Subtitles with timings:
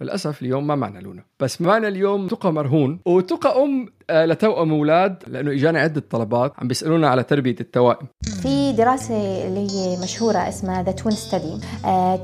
[0.00, 1.29] للأسف اليوم ما معنا لونا.
[1.40, 6.68] بس معنا اليوم تقى مرهون وتقى أم آه، لتوأم أولاد لأنه اجانا عدة طلبات عم
[6.68, 8.06] بيسألونا على تربية التوائم.
[8.42, 9.14] في دراسة
[9.46, 11.60] اللي هي مشهورة اسمها ذا توين ستدي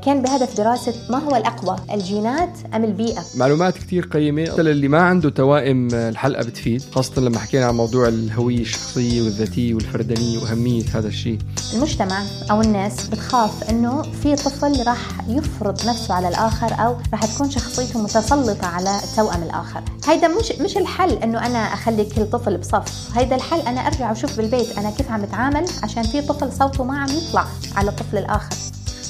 [0.05, 4.61] كان بهدف دراسة ما هو الأقوى الجينات أم البيئة؟ معلومات كتير قيمة.
[4.61, 9.73] للي ما عنده توائم آه، الحلقة بتفيد خاصة لما حكينا عن موضوع الهوية الشخصية والذاتية
[9.73, 11.37] والفردانية وأهمية هذا الشيء.
[11.73, 12.21] المجتمع
[12.51, 18.03] أو الناس بتخاف إنه في طفل راح يفرض نفسه على الآخر أو راح تكون شخصيته
[18.03, 19.83] متسلطة على التوأم الآخر.
[20.07, 23.17] هيدا مش مش الحل إنه أنا أخلي كل طفل بصف.
[23.17, 26.99] هيدا الحل أنا أرجع وشوف بالبيت أنا كيف عم بتعامل عشان في طفل صوته ما
[26.99, 28.55] عم يطلع على الطفل الآخر.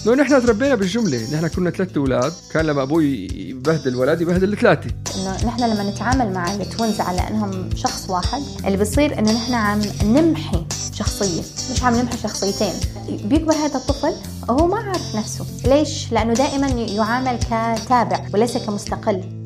[0.05, 1.33] لو نحن تربينا بالجملة.
[1.33, 2.33] نحن كنا ثلاثة أولاد.
[2.51, 7.69] كان لما أبوي يبهدل ولد يبهدل الثلاثة إنه نحن لما نتعامل مع التوينز على إنهم
[7.75, 12.73] شخص واحد اللي بصير إنه نحن عم نمحي شخصية مش عم نمحي شخصيتين.
[13.09, 14.13] بيكبر هذا الطفل
[14.49, 15.45] وهو ما عارف نفسه.
[15.65, 17.39] ليش؟ لأنه دائما يعامل
[17.85, 19.36] كتابع وليس كمستقل.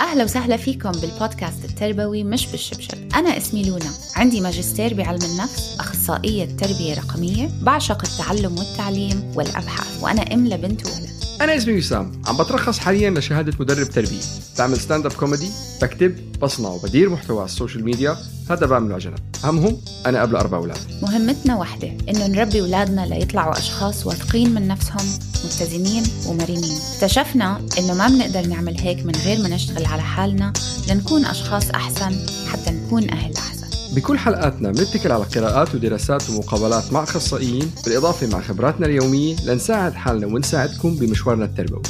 [0.00, 2.98] أهلا وسهلا فيكم بالبودكاست التربوي مش بالشبشب.
[3.14, 3.90] أنا اسمي لونا.
[4.16, 11.25] عندي ماجستير بعلم النفس أخصائية تربية رقمية بعشق التعلم والتعليم والأبحاث وأنا أم لبنت وولد
[11.40, 14.20] أنا اسمي وسام عم بترخص حاليا لشهادة مدرب تربية.
[14.58, 15.50] بعمل stand up comedy
[15.82, 18.16] بكتب بصنع وبدير محتوى على ال social media
[18.50, 19.18] هذا بعمله على جنب.
[19.44, 19.76] أهمهم
[20.06, 20.78] أنا أبلى أربع أولاد.
[21.02, 25.06] مهمتنا واحدة إنه نربي أولادنا ليطلعوا أشخاص واثقين من نفسهم
[25.44, 26.78] متزنين ومرنين.
[26.94, 30.52] اكتشفنا إنه ما بنقدر نعمل هيك من غير ما نشتغل على حالنا
[30.88, 33.65] لنكون أشخاص أحسن حتى نكون أهل أحسن.
[33.96, 40.26] بكل حلقاتنا بنتكل على قراءات ودراسات ومقابلات مع أخصائيين بالإضافة مع خبراتنا اليومية لنساعد حالنا
[40.26, 41.82] ونساعدكم بمشوارنا التربوي.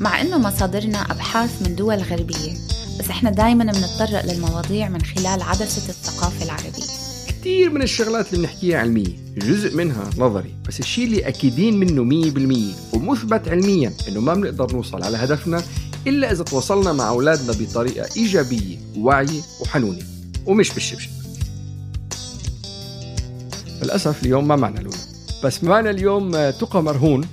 [0.00, 2.52] مع إنه مصادرنا أبحاث من دول غربية
[3.00, 6.94] بس إحنا دايما بنتطرق للمواضيع من خلال عدسة الثقافة العربية.
[7.28, 12.30] كثير من الشغلات اللي بنحكيها علمية جزء منها نظري بس الشيء اللي أكيدين منه مية
[12.30, 15.62] بالمية ومثبت علميا إنه ما بنقدر نوصل على هدفنا
[16.06, 20.02] إلا إذا تواصلنا مع أولادنا بطريقة إيجابية واعية وحنونة
[20.46, 21.13] ومش بالشبشب.
[23.82, 24.96] للأسف اليوم ما معنا لونا
[25.44, 27.26] بس معنا اليوم آه، تقى مرهون.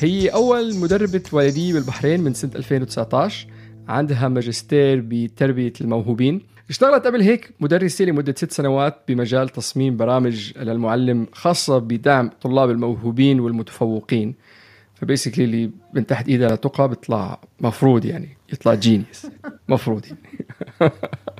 [0.00, 3.46] هي أول مدربة والدية بالبحرين من سنة 2019
[3.88, 6.40] عندها ماجستير بتربية الموهوبين.
[6.70, 13.40] اشتغلت قبل هيك مدرسة لمدة ست سنوات بمجال تصميم برامج للمعلم خاصة بدعم طلاب الموهوبين
[13.40, 14.34] والمتفوقين.
[14.94, 19.26] فبيسكلي اللي من تحت ايدها تقى بيطلع مفروض يعني يطلع جينيس
[19.68, 20.20] مفروض يعني.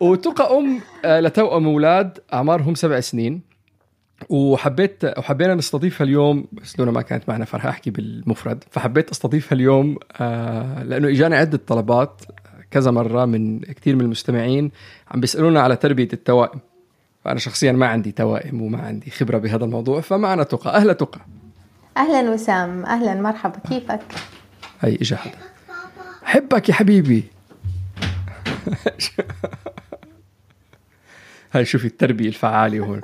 [0.00, 3.40] وتقى أم آه، لتوأم أولاد أعمارهم سبع سنين.
[4.28, 8.64] وحبيت وحبينا نستضيفها اليوم بس لونا ما كانت معنا فرح أحكي بالمفرد.
[8.70, 12.22] فحبيت استضيفها اليوم آه، لأنه اجانا عدة طلبات
[12.70, 14.70] كذا مرة من كثير من المستمعين
[15.10, 16.60] عم بيسألونا على تربية التوائم.
[17.24, 20.76] فأنا شخصيا ما عندي توائم وما عندي خبرة بهذا الموضوع فمعنا تقى.
[20.76, 21.20] أهلا تقى.
[21.96, 22.86] أهلا وسام.
[22.86, 23.14] أهلا.
[23.14, 23.58] مرحبا.
[23.68, 24.00] كيفك؟
[24.80, 25.38] هي إجا حدا.
[26.22, 27.24] حبك يا حبيبي.
[31.52, 33.00] هاي شوفي التربية الفعالة هون؟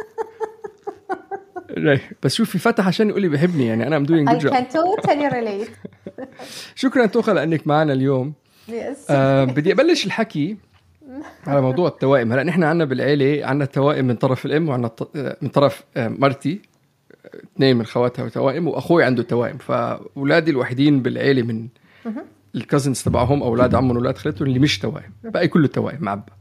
[2.22, 3.86] بس شوفي فتح عشان يقول لي بحبني يعني.
[3.86, 5.71] أنا ام دوينج I جود can totally relate.
[6.82, 8.32] شكرا توخى لأنك معنا اليوم.
[8.68, 8.72] Yes.
[9.10, 10.56] آه بدي أبلش الحكي
[11.47, 12.32] على موضوع التوائم.
[12.32, 16.60] هلأ نحن عندنا بالعيلة عندنا توائم من طرف الأم وعندنا الط- من طرف آه، مرتي.
[17.24, 19.59] آه، اثنين من خواتها توائم وأخوي عنده توائم.
[19.59, 21.68] فأولادي الوحيدين بالعيلة من
[22.54, 25.10] الكازنز تبعهم أولاد عمهم وأولاد خالتهم اللي مش توائم.
[25.24, 26.32] باقي كله توائم معبى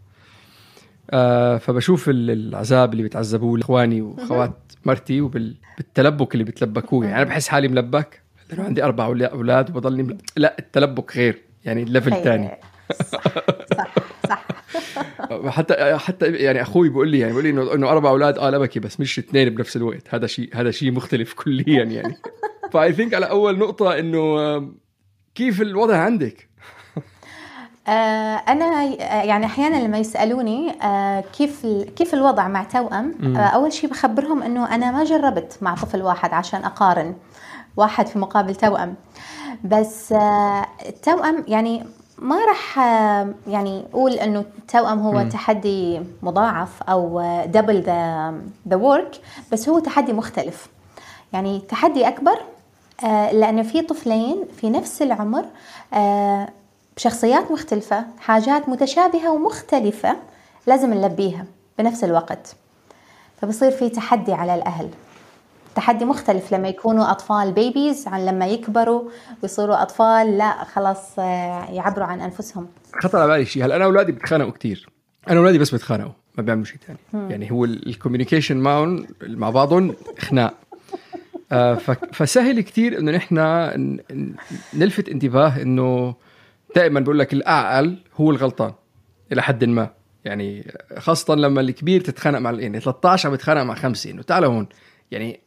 [1.12, 4.54] آه فبشوف ال- العذاب اللي بيتعذبوه اخواني وأخوات
[4.86, 7.06] مرتي وبالتلبك اللي بيتلبكوه.
[7.06, 10.18] يعني أنا بحس حالي ملبك لأنه عندي أربع أولاد وبضلني مل...
[10.38, 12.52] لا التلبك غير يعني ال level هي- ثاني
[13.04, 13.24] صح
[13.80, 13.96] صح
[14.30, 14.46] صح.
[15.48, 18.80] حتى حتى يعني أخوي بيقول لي يعني بيقول لي إنه إنه أربع أولاد آه لبكي
[18.80, 20.13] بس مش اثنين بنفس الوقت.
[20.13, 22.18] هذا شيء هذا شيء مختلف كليا يعني.
[22.74, 24.57] ف I think على أول نقطة إنه
[25.36, 26.50] كيف الوضع عندك؟
[27.87, 31.65] آه، أنا آه، يعني أحيانا لما يسألوني آه، كيف
[31.95, 36.63] كيف الوضع مع توأم أول شيء بخبرهم إنه أنا ما جربت مع طفل واحد عشان
[36.63, 37.15] أقارن
[37.77, 38.95] واحد في مقابل توأم.
[39.63, 40.11] بس
[40.85, 41.83] التوأم يعني
[42.19, 42.77] ما راح
[43.47, 45.29] يعني أقول إنه التوأم هو م.
[45.29, 48.33] تحدي مضاعف أو double the
[48.68, 49.21] the work
[49.51, 50.67] بس هو تحدي مختلف.
[51.33, 52.37] يعني تحدي أكبر
[53.31, 55.45] لأنه في طفلين في نفس العمر
[56.97, 60.15] بشخصيات مختلفة حاجات متشابهة ومختلفة
[60.68, 61.45] لازم نلبيها
[61.80, 62.56] بنفس الوقت.
[63.42, 64.89] فبصير في تحدي على الأهل.
[65.75, 69.09] تحدي مختلف لما يكونوا أطفال babies عن لما يكبروا
[69.44, 72.68] ويصيروا أطفال لا خلاص آه، يعبروا عن أنفسهم.
[73.03, 73.65] خطر على بالي شيء.
[73.65, 74.89] هلا أنا أولادي بيتخانقوا كثير
[75.30, 79.95] أنا أولادي بس بيتخانقوا ما بيعملوا شيء ثاني يعني هو ال communication معهم مع بعضهم
[80.19, 80.53] خناق
[81.51, 81.75] آه
[82.13, 83.38] فسهل كثير إنه نحن
[84.74, 86.15] نلفت انتباه إنه
[86.75, 88.74] دائما بقول لك الاعقل هو الغلطان
[89.31, 89.89] إلى حد ما.
[90.25, 94.68] يعني خاصة لما الكبير تتخانق مع يعني 13 عم بتخانق مع خمسه انه تعال هون
[95.12, 95.39] يعني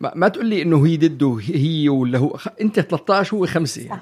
[0.00, 4.00] ما, ما تقول لي إنه هي ضده هي ولا هو أنت 13 هو خمسه يعني.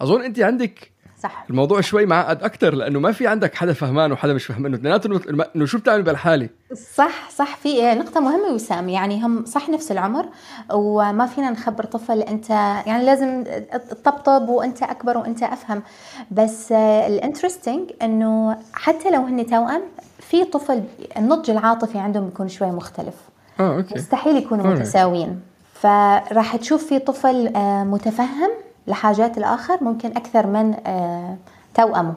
[0.00, 0.90] أظن أنت عندك
[1.24, 1.44] صح.
[1.50, 4.74] الموضوع شوي معقد أكثر لأنه ما في عندك حدا فهمان وحدا مش فهمان.
[4.74, 5.20] اثنيناتهم
[5.56, 6.48] انه شو بتعمل بالحاله
[6.94, 7.56] صح صح.
[7.56, 8.88] في نقطة مهمة وسام.
[8.88, 10.26] يعني هم صح نفس العمر
[10.72, 12.50] وما فينا نخبر طفل أنت
[12.86, 13.44] يعني لازم
[13.90, 15.82] تطبطب وأنت أكبر وأنت أفهم.
[16.30, 19.82] بس ال interesting إنه حتى لو هن توأم
[20.20, 20.82] في طفل
[21.16, 23.14] النضج العاطفي عندهم بيكون شوي مختلف.
[23.60, 23.94] آه أوكي.
[23.94, 25.40] مستحيل يكونوا متساويين.
[25.74, 28.50] فراح تشوف في طفل آه، متفهم
[28.86, 31.36] لحاجات الآخر ممكن أكثر من آه،
[31.74, 32.14] توأمه.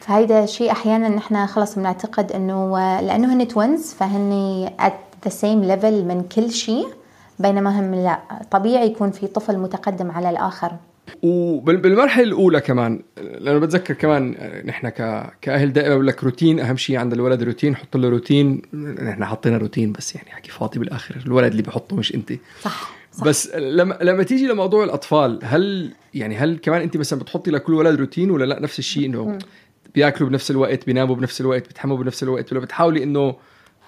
[0.00, 5.84] فهيدا شيء أحيانا نحن خلص بنعتقد إنه لأنه هن twins فهن at the same level
[5.84, 6.86] من كل شيء
[7.38, 8.18] بينما هم لا.
[8.50, 10.72] طبيعي يكون في طفل متقدم على الآخر.
[11.22, 14.34] وبالمرحله الأولى كمان لأنه بتذكر كمان
[14.64, 14.88] نحن
[15.42, 18.62] كأهل دائما بقول لك روتين أهم شيء عند الولد روتين حط له روتين
[19.02, 22.32] نحن حطينا روتين بس يعني حكي فاضي بالآخر الولد اللي بحطه مش أنت.
[22.62, 22.90] صح.
[23.12, 23.24] صح.
[23.24, 28.00] بس لما لما تيجي لموضوع الأطفال هل يعني هل كمان أنت مثلا بتحطي لكل ولد
[28.00, 29.38] روتين ولا لا؟ نفس الشيء إنه
[29.94, 33.34] بيأكلوا بنفس الوقت بيناموا بنفس الوقت بيتحموا بنفس الوقت ولا بتحاولي إنه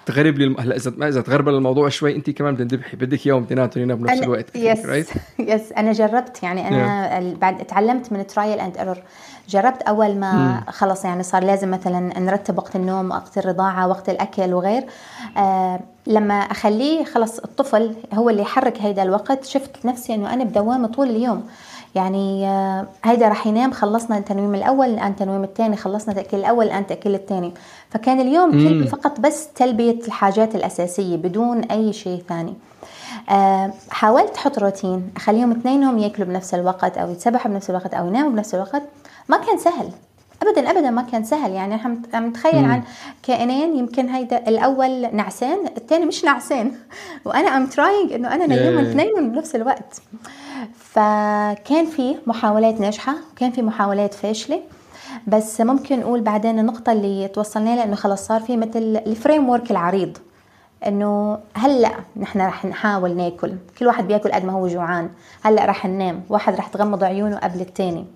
[0.07, 3.83] تغرب لي هلا اذا ما إذا تغرب الموضوع شوي أنت كمان بتنذبحي بدك اياهم اثنيناتهم
[3.83, 7.39] يناموا بنفس الوقت يس يس أنا جربت يعني أنا yeah.
[7.39, 8.99] بعد تعلمت من trial and error
[9.49, 10.61] جربت أول ما.
[10.69, 14.87] خلص يعني صار لازم مثلا نرتب وقت النوم وقت الرضاعة وقت الأكل وغير
[15.37, 20.89] آه لما أخليه خلص الطفل هو اللي يحرك هيدا الوقت شفت نفسي إنه أنا بدوامه
[20.89, 21.45] طول اليوم.
[21.95, 26.87] يعني آه، هيدا رح ينام خلصنا التنويم الأول الان التنويم الثاني خلصنا تاكيل الأول الان
[26.87, 27.55] تاكيل الثاني.
[27.91, 32.55] فكان اليوم كله فقط بس تلبية الحاجات الأساسية بدون أي شيء ثاني.
[33.31, 38.31] أه حاولت أحط روتين أخليهم اثنينهم يأكلوا بنفس الوقت أو يتسبحوا بنفس الوقت أو يناموا
[38.31, 38.83] بنفس الوقت.
[39.29, 39.91] ما كان سهل.
[40.43, 41.53] ابدا ابدا ما كان سهل.
[41.53, 42.83] يعني إحنا متخيل عن
[43.23, 46.73] كائنين يمكن هيدا الأول نعسان الثاني مش نعسان.
[47.25, 50.03] وأنا I'm trying إنه أنا نيمهم اثنين بنفس الوقت.
[50.79, 54.61] فكان في محاولات ناجحة وكان في محاولات فاشلة.
[55.27, 59.71] بس ممكن نقول بعدين النقطة اللي توصلنا لها إنه خلص صار في مثل ال framework
[59.71, 60.19] العريض.
[60.87, 63.55] إنه هلأ نحن رح نحاول ناكل.
[63.79, 65.11] كل واحد بياكل قد ما هو جوعان.
[65.43, 66.23] هلأ رح ننام.
[66.29, 68.07] واحد رح تغمض عيونه قبل الثاني.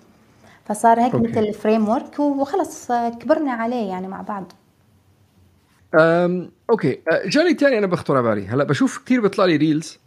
[0.68, 1.28] فصار هيك أوكي.
[1.28, 4.52] مثل framework وخلص كبرنا عليه يعني مع بعض.
[5.94, 6.98] أم أوكي.
[7.26, 8.46] جاني تاني أنا بخطر على بالي.
[8.46, 9.98] هلأ بشوف كثير بيطلع لي ريلز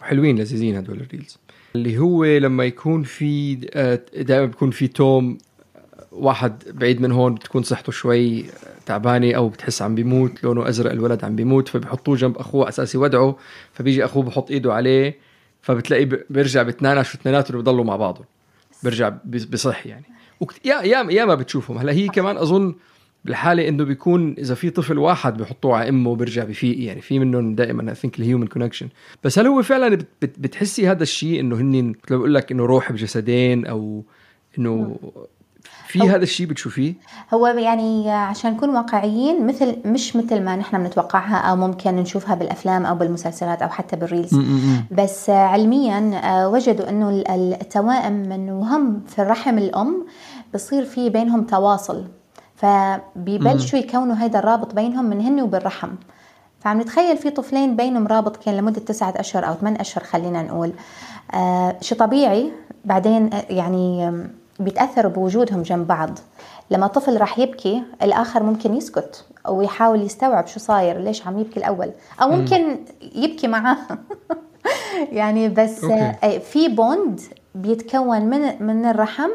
[0.00, 1.38] حلوين لذيذين هدول الريلز
[1.74, 3.54] اللي هو لما يكون في
[4.16, 5.38] دائما بيكون في توم
[6.12, 8.44] واحد بعيد من هون بتكون صحته شوي
[8.86, 13.36] تعبانة أو بتحس عم بيموت لونه أزرق الولد عم بيموت فبيحطوه جنب أخوه أساس يودعه
[13.72, 15.18] فبيجي أخوه بحط إيده عليه
[15.62, 18.24] فبتلاقي بيرجع بتنانش واثنيناتهم بيضلوا مع بعضهم.
[18.84, 20.04] بيرجع بصح يعني.
[20.64, 21.78] yeah yeah yeah ما بتشوفهم.
[21.78, 22.74] هلا هي كمان أظن
[23.24, 27.54] بالحالة إنه بيكون إذا في طفل واحد بحطوه على إمه وبرجع بفيق يعني في منهم
[27.54, 28.88] دائما I think ال human connection
[29.24, 33.66] بس هل هو فعلا بتحسي هذا الشيء إنه هن مثل بقول لك إنه روح بجسدين
[33.66, 34.04] أو
[34.58, 34.98] إنه
[35.86, 36.94] في هذا الشيء بتشوفيه؟
[37.34, 42.86] هو يعني عشان نكون واقعيين مثل مش مثل ما نحن بنتوقعها أو ممكن نشوفها بالأفلام
[42.86, 44.40] أو بالمسلسلات أو حتى بال reels.
[44.90, 47.24] بس علميا آه، وجدوا إنه
[47.60, 50.06] التوائم من وهم في الرحم الأم
[50.54, 52.04] بصير في بينهم تواصل.
[52.56, 55.90] فبيبلشوا يكونوا هذا الرابط بينهم من هن وبالرحم.
[56.60, 60.72] فعم نتخيل في طفلين بينهم رابط كان لمدة تسعة أشهر أو ثمان أشهر خلينا نقول.
[61.34, 62.52] آه شيء طبيعي.
[62.84, 64.12] بعدين آه، يعني
[64.60, 66.18] بيتأثروا بوجودهم جنب بعض.
[66.70, 71.60] لما طفل راح يبكي الآخر ممكن يسكت أو يحاول يستوعب شو صاير ليش عم يبكي
[71.60, 71.90] الأول.
[72.22, 72.78] أو ممكن
[73.14, 73.76] يبكي معاه.
[75.12, 76.40] يعني بس أوكي.
[76.40, 77.20] في bond
[77.54, 79.30] بيتكون من من الرحم.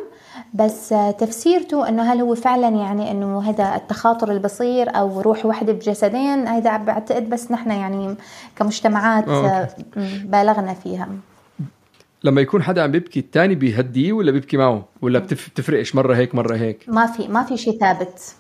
[0.53, 5.45] بس آه، تفسيرته إنه هل هو فعلا يعني إنه هذا التخاطر اللي بصير أو روح
[5.45, 8.15] واحدة بجسدين؟ هذا بعتقد بس نحن يعني
[8.55, 9.69] كمجتمعات آه، آه،
[10.25, 11.07] بالغنا فيها.
[12.23, 16.35] لما يكون حدا عم بيبكي الثاني بيهديه ولا بيبكي معه؟ ولا بتف- بتفرقش مرة هيك
[16.35, 18.35] مرة هيك؟ ما في ما في شيء ثابت.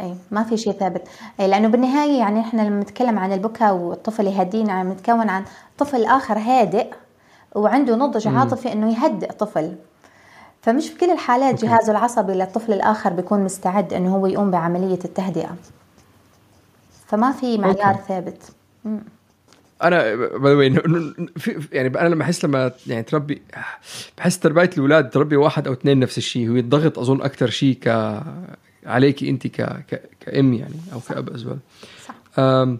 [0.00, 1.08] اي ما في شيء ثابت.
[1.40, 5.44] أي لأنه بالنهاية يعني إحنا لما نتكلم عن البكاء والطفل يهدينا عم نتكلم عن
[5.78, 6.86] طفل آخر هادئ
[7.56, 9.74] وعنده نضج عاطفي إنه يهدئ طفل.
[10.62, 15.56] فمش بكل الحالات جهازه العصبي للطفل الآخر بيكون مستعد إنه هو يقوم بعملية التهدئة.
[17.06, 18.02] فما في معيار أوكي.
[18.08, 18.42] ثابت.
[19.84, 20.74] أنا باي
[21.72, 23.42] يعني أنا لما أحس لما يعني تربي
[24.18, 27.88] بحس تربية الأولاد تربي واحد أو اثنين نفس الشيء هو الضغط أظن أكثر شيء ك
[28.86, 29.60] عليك أنت ك...
[29.62, 30.02] ك...
[30.20, 31.56] كأم يعني أو كأب as well
[32.06, 32.14] صح.
[32.38, 32.78] أم،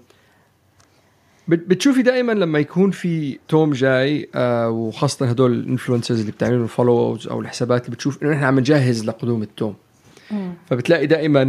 [1.49, 6.67] بت- بتشوفي دائما لما يكون في توم جاي آه وخاصة هدول ال influencers اللي بتعملوا
[6.67, 9.75] follows أو الحسابات اللي بتشوف إنه نحن عم نجهز لقدوم التوم.
[10.71, 11.45] فبتلاقي دائما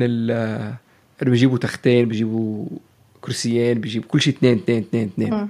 [1.22, 2.66] بيجيبوا تختين بيجيبوا
[3.26, 5.48] كرسيين بيجيبوا كل شيء اثنين اثنين اثنين اثنين.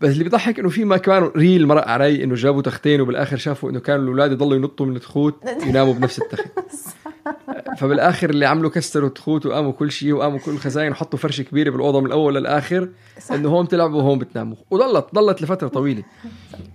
[0.00, 3.70] بس اللي بيضحك إنه في ما كمان reel مرق علي إنه جابوا تختين وبالآخر شافوا
[3.70, 5.34] إنه كانوا الأولاد يضلوا ينطوا من التخوت
[5.66, 6.48] يناموا بنفس التخت.
[7.78, 12.00] فبالآخر اللي عملوا كسروا التخوت وقاموا كل شيء وقاموا كل الخزاين وحطوا فرشه كبيره بالأوضة
[12.00, 12.88] من الأول للآخر.
[13.30, 14.56] إنه هون بتلعبوا وهون بتناموا.
[14.70, 16.02] وضلت ضلت لفترة طويلة.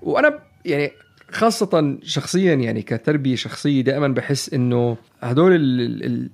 [0.01, 0.91] وأنا يعني
[1.31, 6.29] خاصة شخصيا يعني كتربية شخصية دائما بحس إنه هدول ال ال ال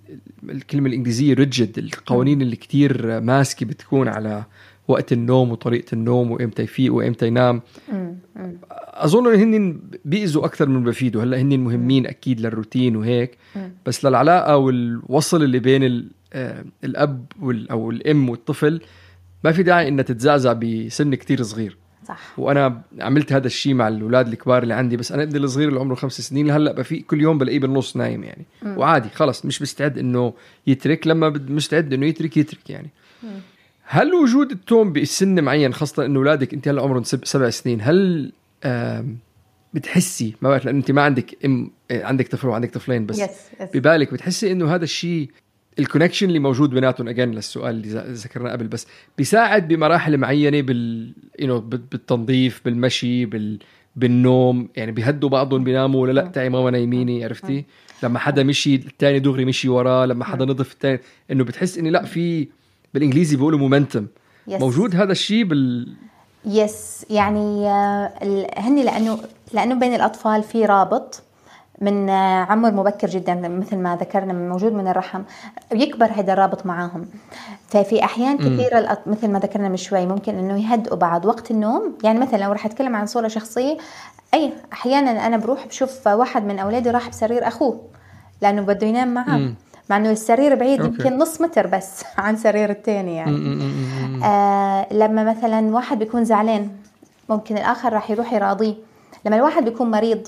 [0.51, 4.43] الكلمة الإنجليزية ريجد القوانين اللي كتير ماسكة بتكون على
[4.87, 7.61] وقت النوم وطريقة النوم وإمتى يفيق وإمتى ينام.
[8.93, 11.23] أظن إن هن بيأذوا أكثر من بفيدوا.
[11.23, 13.37] هلأ هن مهمين أكيد للروتين وهيك.
[13.85, 16.07] بس للعلاقة والوصل اللي بين ال-
[16.83, 17.25] الأب
[17.71, 18.81] أو الأم والطفل
[19.43, 21.77] ما في داعي إنها تتزعزع بسن كتير صغير.
[22.07, 22.33] صح.
[22.39, 25.95] وأنا عملت هذا الشيء مع الأولاد الكبار اللي عندي بس أنا ابني الصغير اللي عمره
[25.95, 28.45] خمس سنين هلأ بفيق كل يوم بلاقيه بالنص نايم يعني.
[28.65, 30.33] وعادي خلص مش مستعد إنه
[30.67, 32.89] يترك لما مستعد إنه يترك يترك يعني.
[33.83, 38.31] هل وجود التوم بسن معين خاصة انه أولادك أنت هلأ عمرهم سب- سبع سنين هل
[39.73, 43.19] بتحسي ما بعرف لأن أنت ما عندك ام عندك طفل وعندك طفلين بس.
[43.19, 43.29] yes
[43.61, 45.29] yes ببالك بتحسي إنه هذا الشيء
[45.79, 48.87] ال connection اللي موجود بيناتهم again للسؤال اللي ذكرناه قبل بس
[49.17, 53.59] بيساعد بمراحل معينة بال you know, بال- بالتنظيف بالمشي بال
[53.95, 54.69] بالنوم.
[54.75, 57.65] يعني بيهدوا بعضهم بيناموا ولا لا؟ تعي ماما نايميني عرفتي؟
[58.03, 60.99] لما حدا مشي الثاني دغري مشي وراه لما حدا نظف الثاني
[61.31, 62.47] إنه بتحس إني لا في
[62.93, 64.07] بالإنجليزي بيقولوا momentum.
[64.47, 65.87] موجود هذا الشيء بال؟
[66.45, 68.11] yes يعني آه،
[68.57, 69.19] هن لأنه
[69.53, 71.23] لأنه بين الأطفال في رابط.
[71.81, 75.21] من آه، عمر مبكر جدا مثل ما ذكرنا من موجود من الرحم
[75.71, 77.05] يكبر هذا الرابط معاهم.
[77.67, 81.97] ففي أحيان كثيرة الأط- مثل ما ذكرنا من شوي ممكن إنه يهدئوا بعض وقت النوم.
[82.03, 83.77] يعني مثلا لو رح أتكلم عن صورة شخصية
[84.33, 87.81] أي أحيانا أنا بروح بشوف واحد من أولادي راح بسرير أخوه
[88.41, 89.53] لأنه بده ينام معاه.
[89.89, 90.93] مع إنه السرير بعيد أوكي.
[90.95, 93.59] يمكن نص متر بس عن سرير الثاني يعني.
[94.23, 96.69] آه لما مثلا واحد بيكون زعلان
[97.29, 98.73] ممكن الآخر راح يروح يراضيه.
[99.25, 100.27] لما الواحد بيكون مريض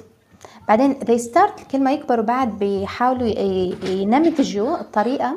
[0.67, 3.27] بعدين they start كل ما يكبروا بعد بيحاولوا
[3.89, 5.33] ينمذجوا الطريقة.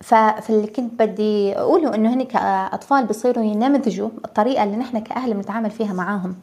[0.00, 5.92] فاللي كنت بدي أقوله إنه هن كأطفال بيصيروا ينمذجوا الطريقة اللي نحن كأهل بنتعامل فيها
[5.92, 6.34] معاهم.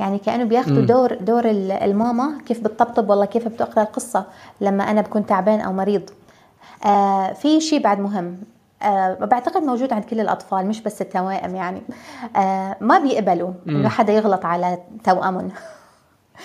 [0.00, 4.24] يعني كأنه بياخذوا دور دور ال- الماما كيف بتطبطب والله كيف بتقرأ القصة
[4.60, 6.10] لما أنا بكون تعبان أو مريض.
[6.86, 8.36] آه في شيء بعد مهم.
[8.82, 11.82] آه بعتقد موجود عند كل الأطفال مش بس التوائم يعني.
[12.36, 15.50] آه ما بيقبلوا إنه حدا يغلط على توأمهم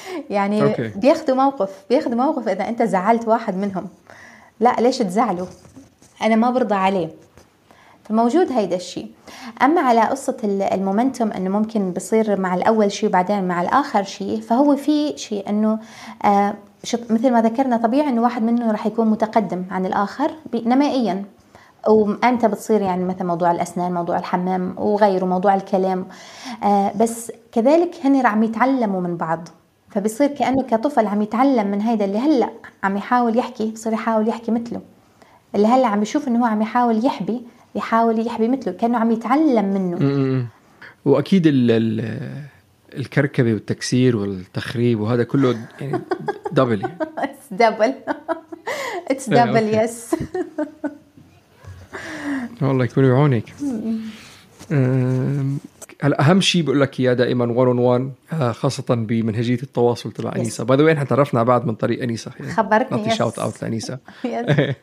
[0.29, 0.87] يعني أوكي.
[0.95, 3.87] بياخذوا موقف بياخذوا موقف إذا أنت زعلت واحد منهم.
[4.59, 5.47] لا ليش تزعلوا؟
[6.21, 7.09] أنا ما برضى عليه.
[8.03, 9.07] فموجود هيدا الشيء.
[9.61, 14.41] أما على قصة ال- المومنتوم إنه ممكن بصير مع الأول شيء وبعدين مع الآخر شيء
[14.41, 15.79] فهو في شيء إنه
[16.25, 16.53] آه
[17.09, 21.25] مثل ما ذكرنا طبيعي إنه واحد منه راح يكون متقدم عن الآخر نمائيا.
[21.87, 26.05] وامتى بتصير يعني مثلا موضوع الأسنان موضوع الحمام وغيره موضوع الكلام.
[26.63, 29.47] آه بس كذلك هن عم يتعلموا من بعض.
[29.93, 32.49] فبصير كأنه كطفل عم يتعلم من هيدا اللي هلأ
[32.83, 34.81] عم يحاول يحكي بصير يحاول يحكي مثله
[35.55, 37.41] اللي هلأ عم يشوف إنه هو عم يحاول يحبي
[37.75, 40.47] يحاول يحبي مثله كأنه عم يتعلم منه.
[41.05, 42.19] وأكيد ال ال
[42.97, 46.01] الكركبة والتكسير والتخريب وهذا كله يعني
[46.51, 46.83] دبل.
[47.17, 47.93] اتس دبل
[49.07, 49.73] اتس دبل.
[49.73, 50.15] يس
[52.61, 53.53] والله يكون بعونك
[56.03, 58.11] هلا أهم شيء بقول لك إياه دائما 1 on 1
[58.53, 62.31] خاصة بمنهجية التواصل تبع انيسه by the way إحنا تعرفنا على بعض من طريق انيسه
[62.39, 63.15] يعني خبرتني نعطي.
[63.15, 64.75] Shout out لانيسه yes.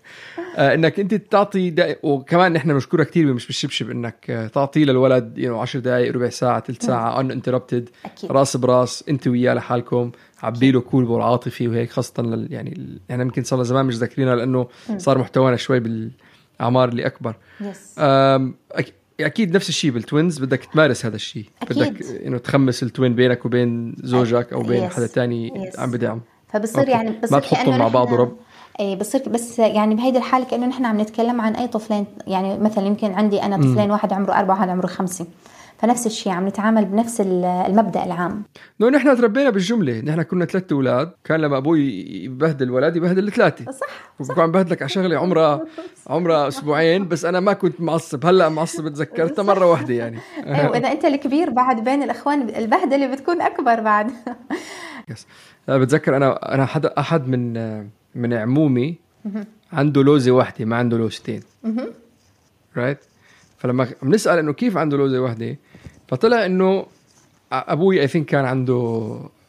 [0.58, 1.96] إنك أنت تعطي.
[2.02, 6.60] وكمان نحن بنشكرها كثير مش بالشبشب إنك آه، تعطي للولد you 10 دقائق ربع ساعة
[6.60, 7.88] ثلث ساعة uninterrupted.
[8.30, 10.10] راس براس أنت وياه لحالكم
[10.42, 12.52] عبي له كول والعاطفي وهيك خاصة لل...
[12.52, 17.98] يعني يعني يمكن صار زمان مش ذاكرينها لأنه صار محتوانا شوي بالأعمار اللي أكبر yes
[19.26, 21.44] أكيد نفس الشيء بال twins بدك تمارس هذا الشيء.
[21.70, 24.92] بدك إنه تخمس ال twin بينك وبين زوجك أو بين Yes.
[24.92, 25.70] حدا تاني.
[25.78, 26.88] عم بدعم فبصير.
[26.88, 28.36] يعني ما بصير تحطهم كأنه مع بعض ورب.
[28.80, 32.86] اي بصير بس يعني بهيدي الحالة كأنه نحن عم نتكلم عن أي طفلين يعني مثلا
[32.86, 35.26] يمكن عندي أنا طفلين واحد عمره أربعة واحد عمره خمسة
[35.80, 38.42] فنفس الشيء عم نتعامل بنفس ال- المبدأ العام.
[38.80, 40.00] لو نحن تربينا بالجملة.
[40.00, 41.12] نحن كنا ثلاث أولاد.
[41.24, 41.80] كان لما أبوي
[42.24, 43.86] يبهدل ولد يبهدل الثلاثه صح
[44.20, 45.64] وبكون عم بهدلك على شغلة عمرها
[46.06, 47.08] عمرها أسبوعين.
[47.08, 48.26] بس أنا ما كنت معصب.
[48.26, 50.18] هلأ معصب تذكرتها مرة واحدة يعني.
[50.46, 54.10] أيوه واذا أنت الكبير بعد بين الأخوان البهدلة بتكون أكبر بعد.
[55.10, 55.26] يس.
[55.68, 57.52] بتذكر أنا أنا حدا أحد من
[58.14, 58.96] من عمومي
[59.72, 61.40] عنده لوزة واحدة ما عنده لوزتين.
[62.76, 62.98] Right
[63.58, 65.56] فلما بنسأل إنه كيف عنده لوزة واحدة
[66.10, 66.86] فطلع إنه
[67.52, 68.74] أبوي I think كان عنده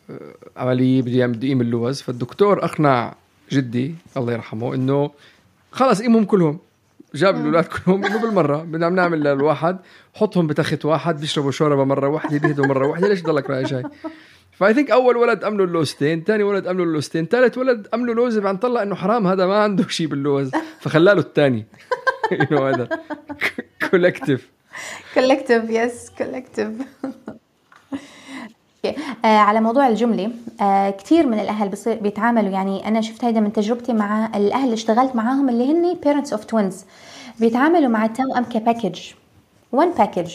[0.10, 0.20] آه،
[0.58, 3.13] عملية بده بده يقيم اللوز فالدكتور أقنع
[3.51, 5.12] جدي الله يرحمه إنه
[5.72, 6.60] خلص قيمهم كلهم.
[7.15, 8.58] جاب الأولاد كلهم انه بالمرة.
[8.72, 9.77] بدنا عم نعمل للواحد.
[10.13, 13.84] حطهم بتخت واحد بيشربوا شوربة مرة واحدة بيهدوا مرة واحدة ليش ضلك رايح جاي
[14.51, 18.41] ف I think أول ولد امنوا اللوزتين ثاني ولد امنوا اللوزتين ثالث ولد امنوا لوزه
[18.41, 20.51] بعدين طلع إنه حرام هذا ما عنده شيء باللوز.
[20.80, 21.65] فخلى له الثاني
[22.51, 22.89] هذا.
[23.91, 24.61] كولكتيف
[25.13, 26.70] كولكتيف يس كولكتيف
[29.24, 34.25] على موضوع الجملة آه كثير من الأهل بيتعاملوا يعني أنا شفت هيدا من تجربتي مع
[34.36, 36.75] الأهل اللي اشتغلت معاهم اللي هن parents of twins.
[37.40, 39.00] بيتعاملوا مع التوأم ك package
[39.75, 40.32] one package.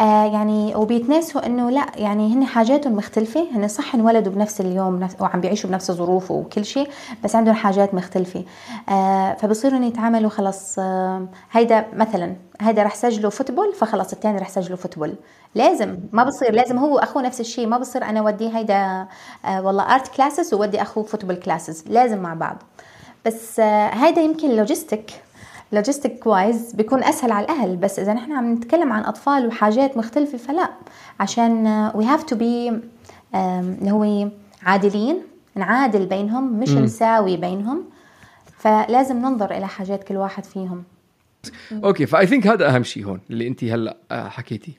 [0.00, 5.40] آه يعني وبيتناسوا إنه لا يعني هن حاجاتهم مختلفة هن صح انولدوا بنفس اليوم وعم
[5.40, 6.88] بيعيشوا بنفس الظروف وكل شيء
[7.24, 8.44] بس عندهم حاجات مختلفة.
[8.88, 14.76] آه فبصيروا يتعاملوا خلص آه هيدا مثلا هيدا رح سجله football فخلص الثاني رح سجله
[14.76, 15.14] football.
[15.54, 19.06] لازم ما بصير لازم هو وأخوه نفس الشيء ما بصير أنا اوديه هيدا
[19.48, 22.62] والله art classes وودي أخوه football classes لازم مع بعض.
[23.26, 25.10] بس هيدا يمكن logistic
[25.72, 30.38] logistic wise بيكون أسهل على الأهل بس إذا نحن عم نتكلم عن أطفال وحاجات مختلفة
[30.38, 30.70] فلا.
[31.20, 32.68] عشان we have to be
[33.34, 34.28] اللي هو
[34.62, 35.18] عادلين
[35.54, 37.84] نعادل بينهم مش نساوي بينهم.
[38.58, 40.84] فلازم ننظر إلى حاجات كل واحد فيهم.
[41.72, 44.72] Okay ف I think هذا أهم شيء هون اللي انت هلأ آه، حكيتي.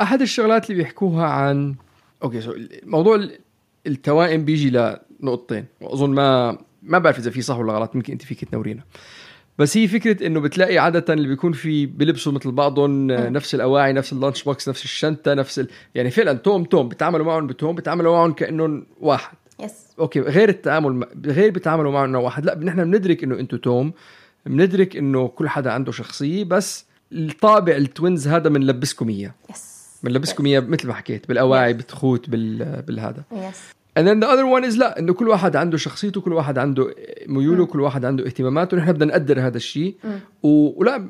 [0.00, 1.74] أحد الشغلات اللي بيحكوها عن
[2.22, 3.38] okay so موضوع ال-
[3.86, 5.64] التوائم بيجي لنقطتين.
[5.80, 8.82] واظن ما ما بعرف إذا في صح ولا غلط ممكن انت فيك تنورينا
[9.58, 14.12] بس هي فكرة إنه بتلاقي عادة اللي بيكون في بيلبسوا مثل بعضهم نفس الأواعي نفس
[14.12, 15.68] ال lunch box نفس الشنطة نفس ال...
[15.94, 19.36] يعني فعلا توم توم بيتعاملوا معهم بتوم بيتعاملوا معهم كأنهم واحد.
[19.60, 23.92] Yes okay غير التعامل غير بيتعاملوا معه إنه واحد لا نحن بندرك إنه أنتم توم
[24.46, 29.34] بندرك إنه كل حدا عنده شخصية بس الطابع ال twins هذا بنلبسكم إياه.
[29.50, 33.24] Yes بنلبسكم إياه مثل ما حكيت بالأواعي بالتخوت بال بالهذا.
[33.32, 36.58] Yes and then the other one is لا إنه كل واحد عنده شخصيته كل واحد
[36.58, 36.94] عنده
[37.26, 38.76] ميوله كل واحد عنده اهتماماته.
[38.76, 39.94] نحن بدنا نقدر هذا الشيء.
[40.42, 41.08] و- ولا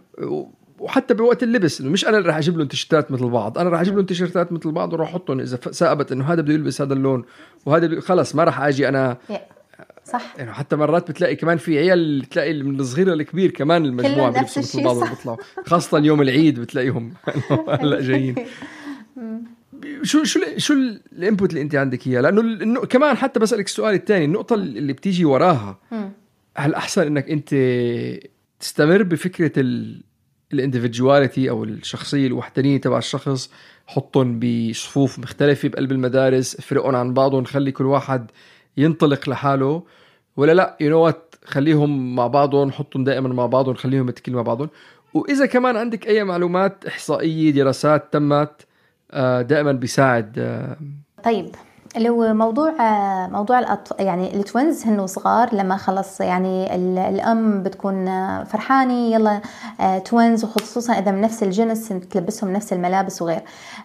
[0.79, 3.59] وحتى بوقت اللبس إنه مش أنا اللي راح أجيب لهم تيشيرتات مثل بعض.
[3.59, 5.40] أنا راح أجيب لهم تيشيرتات مثل بعض وراح أحطهم.
[5.40, 7.25] إذا ثابت إنه هذا بده يلبس هذا اللون
[7.66, 9.16] وهذا بي- خلص ما راح أجي أنا.
[10.05, 10.35] صح.
[10.38, 14.85] يعني حتى مرات بتلاقي كمان في عيال بتلاقي من الصغير للكبير كمان المجموعة بيلبسوا مثل
[14.85, 15.12] بعض صح.
[15.12, 15.38] وبيطلعوا.
[15.66, 17.12] خاصة يوم العيد بتلاقيهم.
[17.81, 18.35] هلا جايين.
[20.02, 23.40] شو شو ال- شو ال- الإنبوت اللي أنت عندك إياه؟ لأنه ال- إنه كمان حتى
[23.40, 25.78] بسألك السؤال الثاني النقطة اللي بتيجي وراها
[26.56, 27.54] هل أحسن إنك أنت
[28.60, 29.52] تستمر بفكرة
[30.52, 33.50] الإندفجواليتي أو الشخصية الوحدانية تبع الشخص
[33.86, 38.30] حطهم بصفوف مختلفة بقلب المدارس افرقهم عن بعضهم خلي كل واحد
[38.76, 39.82] ينطلق لحاله
[40.36, 41.12] ولا لأ يو نو
[41.44, 44.68] خليهم مع بعضهم حطهم دائما مع بعضهم خليهم يتكلوا مع بعضهم.
[45.14, 48.65] وإذا كمان عندك أي معلومات إحصائية دراسات تمت
[49.42, 50.76] دائما بيساعد آه،
[51.24, 51.54] طيب
[51.96, 53.92] هو موضوع آه، موضوع الأطف...
[54.00, 59.40] يعني ال twins هن صغار لما خلص يعني ال- الأم بتكون آه، فرحانة يلا
[59.80, 63.40] آه، twins وخصوصا إذا من نفس الجنس تلبسهم نفس الملابس وغير.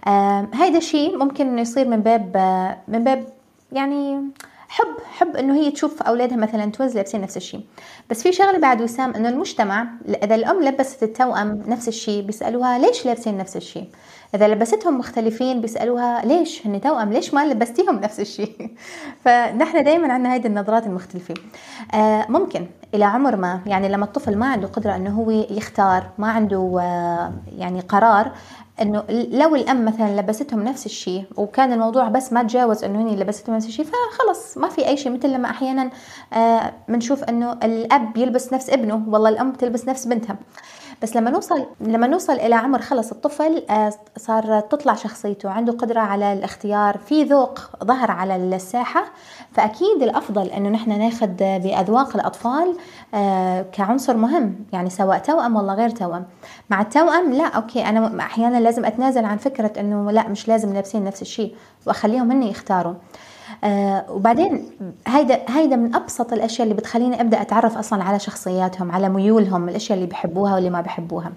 [0.07, 3.23] آه، هيدا الشيء ممكن إنه يصير من باب آه، من باب
[3.71, 4.21] يعني
[4.69, 7.61] حب حب إنه هي تشوف أولادها مثلا twins لابسين نفس الشيء
[8.09, 9.87] بس في شغلة بعد وسام إنه المجتمع
[10.23, 13.87] إذا الأم لبست التوأم نفس الشيء بيسألوها ليش لابسين نفس الشيء
[14.35, 18.69] إذا لبستهم مختلفين بيسألوها ليش هن توأم ليش ما لبستيهم نفس الشيء؟
[19.25, 21.33] فنحن دائما عندنا هيدي النظرات المختلفة.
[21.93, 26.31] آه ممكن إلى عمر ما يعني لما الطفل ما عنده قدرة إنه هو يختار ما
[26.31, 28.31] عنده آه يعني قرار
[28.81, 33.55] إنه لو الأم مثلا لبستهم نفس الشيء وكان الموضوع بس ما تجاوز إنه هني لبستهم
[33.55, 35.11] نفس الشيء فخلص ما في أي شيء.
[35.11, 35.89] مثل لما أحيانا
[36.87, 40.35] بنشوف إنه الأب يلبس نفس ابنه والله الأم تلبس نفس بنتها.
[41.01, 45.99] بس لما نوصل لما نوصل إلى عمر خلص الطفل آه، صار تطلع شخصيته عنده قدرة
[45.99, 49.03] على الاختيار في ذوق ظهر على الساحة.
[49.51, 52.75] فأكيد الأفضل إنه نحن ناخذ بأذواق الأطفال
[53.13, 56.25] آه، كعنصر مهم يعني سواء توأم ولا غير توأم.
[56.69, 61.03] مع التوأم لا أوكي أنا أحيانا لازم أتنازل عن فكرة إنه لا مش لازم لابسين
[61.03, 61.55] نفس الشيء
[61.87, 62.93] وأخليهم هن يختاروا.
[63.63, 64.69] آه وبعدين
[65.07, 69.97] هيدا هيدا من أبسط الأشياء اللي بتخليني أبدأ أتعرف أصلا على شخصياتهم على ميولهم الأشياء
[69.97, 71.31] اللي بحبوها واللي ما بحبوها.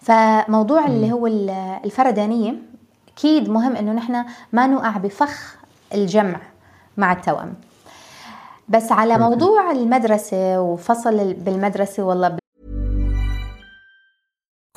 [0.00, 1.26] فموضوع اللي هو
[1.84, 2.54] الفردانية
[3.16, 5.56] أكيد مهم إنه نحن ما نوقع بفخ
[5.94, 6.40] الجمع
[6.96, 7.54] مع التوأم.
[8.68, 12.39] بس على موضوع المدرسة وفصل بالمدرسة والله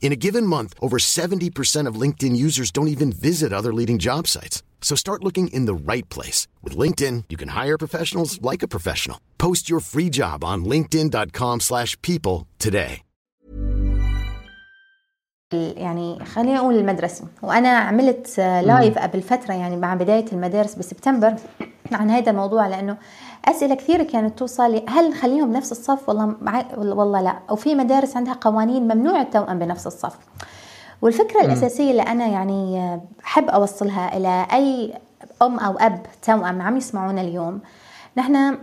[0.00, 4.28] In a given month, over 70% of LinkedIn users don't even visit other leading job
[4.28, 4.62] sites.
[4.80, 6.46] So start looking in the right place.
[6.62, 9.18] With LinkedIn, you can hire professionals like a professional.
[9.36, 13.02] Post your free job on linkedin.com slash people today.
[15.52, 21.36] يعني خلينا نقول المدرسة وأنا عملت لايف قبل فترة يعني مع بداية المدارس بسبتمبر
[21.92, 22.96] عن هذا الموضوع لأنه
[23.45, 24.85] أسئلة كثيرة كانت توصل لي.
[24.89, 26.35] هل نخليهم بنفس الصف؟ والله
[26.77, 27.39] والله لا.
[27.49, 30.15] أو في مدارس عندها قوانين ممنوع التوأم بنفس الصف.
[31.01, 31.45] والفكرة م.
[31.45, 34.93] الأساسية اللي أنا يعني أحب أوصلها إلى أي
[35.41, 37.59] أم أو أب توأم عم يسمعونا اليوم.
[38.17, 38.57] نحن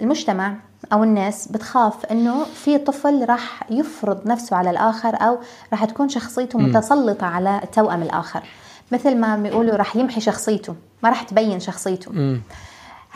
[0.00, 0.54] المجتمع
[0.92, 5.38] أو الناس بتخاف إنه في طفل راح يفرض نفسه على الآخر أو
[5.72, 8.42] راح تكون شخصيته متسلطة على التوأم الآخر.
[8.92, 12.38] مثل ما بيقولوا راح يمحي شخصيته ما راح تبين شخصيته.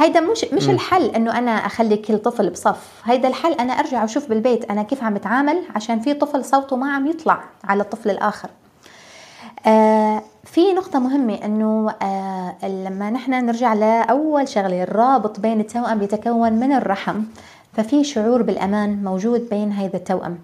[0.00, 0.70] هيدا مش مش م.
[0.70, 3.02] الحل إنه أنا أخلي كل طفل بصف.
[3.04, 6.92] هيدا الحل أنا أرجع واشوف بالبيت أنا كيف عم بتعامل عشان في طفل صوته ما
[6.94, 8.48] عم يطلع على الطفل الآخر.
[9.66, 16.52] آه في نقطة مهمة إنه آه لما نحن نرجع لأول شغلة الرابط بين التوأم يتكون
[16.52, 17.22] من الرحم
[17.72, 20.38] ففي شعور بالأمان موجود بين هذا التوأم.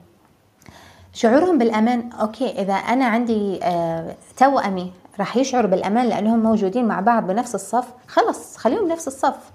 [1.13, 7.27] شعورهم بالأمان أوكي إذا أنا عندي آه توأمي راح يشعر بالأمان لأنهم موجودين مع بعض
[7.27, 7.85] بنفس الصف.
[8.09, 9.51] خلص خليهم بنفس الصف.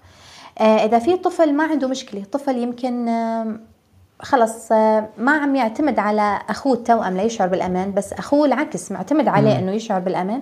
[0.60, 3.08] آه، إذا في طفل ما عنده مشكلة طفل يمكن
[4.21, 9.60] خلص آه، ما عم يعتمد على أخوه التوأم ليشعر بالأمان بس أخوه العكس معتمد عليه
[9.60, 10.41] إنه يشعر بالأمان.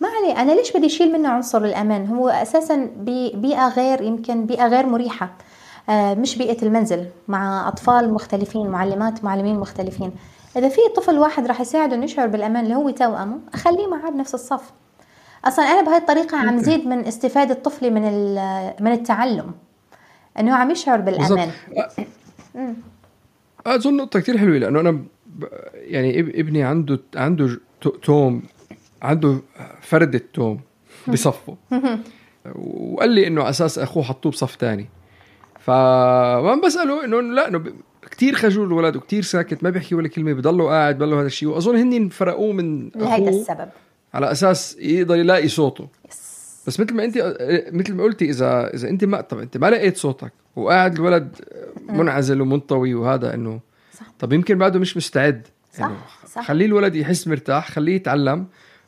[0.00, 4.66] ما عليه أنا ليش بدي اشيل منه عنصر الأمان؟ هو أساسا ببيئه غير يمكن بيئة
[4.66, 5.30] غير مريحة.
[5.88, 10.12] آه، مش بيئة المنزل مع أطفال مختلفين معلمات معلمين مختلفين.
[10.56, 14.34] إذا في طفل واحد راح يساعده إنه يشعر بالأمان اللي هو توأمه أخليه معاه بنفس
[14.34, 14.72] الصف.
[15.44, 18.02] أصلا أنا بهاي الطريقة عم زيد من استفادة طفلي من
[18.80, 19.52] من التعلم
[20.38, 21.50] إنه عم يشعر بالأمان.
[23.66, 25.04] أظن نقطة كثير حلوة لأنه أنا
[25.74, 27.60] يعني ابني عنده عنده
[28.02, 28.42] توم
[29.02, 29.38] عنده
[29.80, 30.60] فردة توم
[31.08, 31.56] بصفه.
[32.54, 34.88] وقال لي إنه أساس أخوه حطوه بصف تاني.
[35.60, 37.64] فما بسأله إنه لا إنه
[38.18, 41.76] كتير خجول الولد وكتير ساكت ما بيحكي ولا كلمة بضله قاعد بضله هذا الشيء وأظن
[41.76, 43.68] هن فرقوه من لهيدا السبب
[44.14, 45.88] على أساس يقدر يلاقي صوته
[46.66, 47.36] بس مثل ما انت
[47.72, 51.36] مثل ما قلتي إذا إذا انت ما طب انت ما لقيت صوتك وقاعد الولد
[51.88, 53.60] منعزل ومنطوي وهذا إنه
[53.92, 54.06] صح.
[54.18, 55.80] طب يمكن بعده مش مستعد صح.
[55.80, 55.94] يعني
[56.26, 56.46] صح.
[56.46, 58.46] خليه الولد يحس مرتاح خليه يتعلم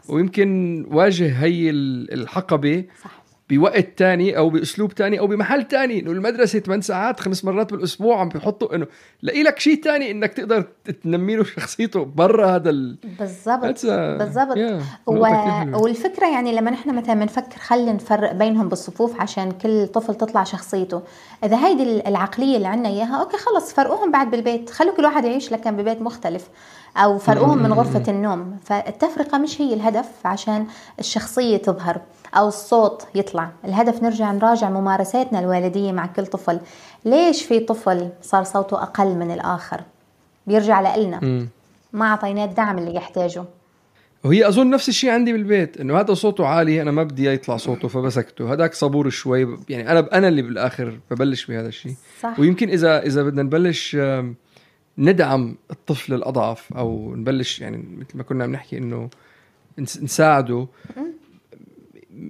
[0.08, 3.19] ويمكن واجه هي الحقبة صح.
[3.50, 8.20] بوقت تاني أو بأسلوب تاني أو بمحل تاني إنه المدرسة 8 ساعات خمس مرات بالأسبوع
[8.20, 8.86] عم بيحطوا إنه
[9.22, 10.64] لاقي لك شيء تاني إنك تقدر
[11.02, 12.96] تنمي له شخصيته برا هذا ال...
[13.18, 14.56] بالضبط بالضبط.
[14.56, 14.82] yeah.
[15.06, 15.82] و...
[15.82, 21.02] والفكرة يعني لما نحن مثلا بنفكر خلينا نفرق بينهم بالصفوف عشان كل طفل تطلع شخصيته.
[21.44, 24.70] إذا هيدي العقلية اللي عندنا إياها أوكي خلص فرقوهم بعد بالبيت.
[24.70, 26.48] خلوا كل واحد يعيش لكن ببيت مختلف
[26.96, 28.56] أو فرقوهم من غرفة النوم.
[28.64, 30.66] فالتفرقه مش هي الهدف عشان
[30.98, 32.00] الشخصية تظهر.
[32.34, 33.50] أو الصوت يطلع.
[33.64, 36.60] الهدف نرجع نراجع ممارساتنا الوالدية مع كل طفل.
[37.04, 39.80] ليش في طفل صار صوته أقل من الآخر؟
[40.46, 41.46] بيرجع لنا
[41.92, 43.44] ما أعطيناه الدعم اللي يحتاجه.
[44.24, 47.88] وهي أظن نفس الشيء عندي بالبيت إنه هذا صوته عالي أنا ما بدي يطلع صوته
[47.88, 48.52] فبسكته.
[48.52, 51.94] هذاك صبور شوي يعني أنا أنا اللي بالآخر ببلش بهذا الشيء.
[52.22, 52.40] صح.
[52.40, 53.96] ويمكن إذا إذا بدنا نبلش
[54.98, 59.08] ندعم الطفل الأضعف أو نبلش يعني مثل ما كنا عم نحكي إنه
[59.80, 60.66] نس- نساعده.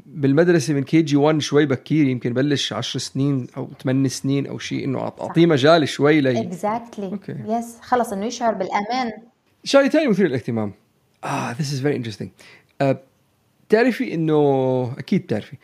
[0.07, 4.85] بالمدرسة من KG 1 شوي بكير يمكن بلش 10 سنين أو 8 سنين أو شيء
[4.85, 6.41] إنه أعطيه مجال شوي لي.
[6.41, 7.37] Exactly okay.
[7.47, 9.13] Yes خلص إنه يشعر بالأمان.
[9.65, 10.73] شغلة ثانية مثير للاهتمام.
[11.25, 12.29] آه this is very interesting.
[12.81, 12.99] آه
[13.69, 15.57] بتعرفي إنه أكيد بتعرفي.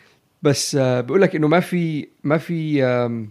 [0.43, 3.29] بس آه بقول لك إنه ما في ما في آم،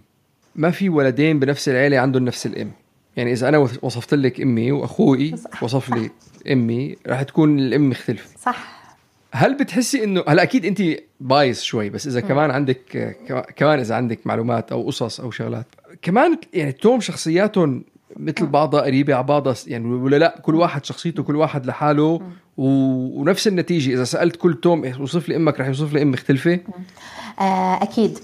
[0.56, 2.72] ما في ولدين بنفس العيلة عندهم نفس الأم.
[3.18, 5.36] يعني إذا أنا وصفت لك أمي وأخوي.
[5.62, 6.10] وصف لي
[6.52, 8.38] أمي راح تكون الأم مختلفة.
[8.40, 8.75] صح.
[9.36, 10.82] هل بتحسي انه هلا أكيد أنت
[11.20, 15.32] بايظ شوي بس إذا كمان عندك آه، كما- كمان إذا عندك معلومات أو قصص أو
[15.32, 15.66] شغلات
[16.02, 17.84] كمان يعني توم شخصياتهم
[18.18, 22.22] مثل بعضها قريبة على بعضها يعني ولا لا كل واحد شخصيته كل واحد لحاله و...
[23.22, 26.60] ونفس النتيجة إذا سألت كل توم وصف لي أمك رح يوصف لي أم مختلفة؟
[27.40, 28.20] آه أكيد.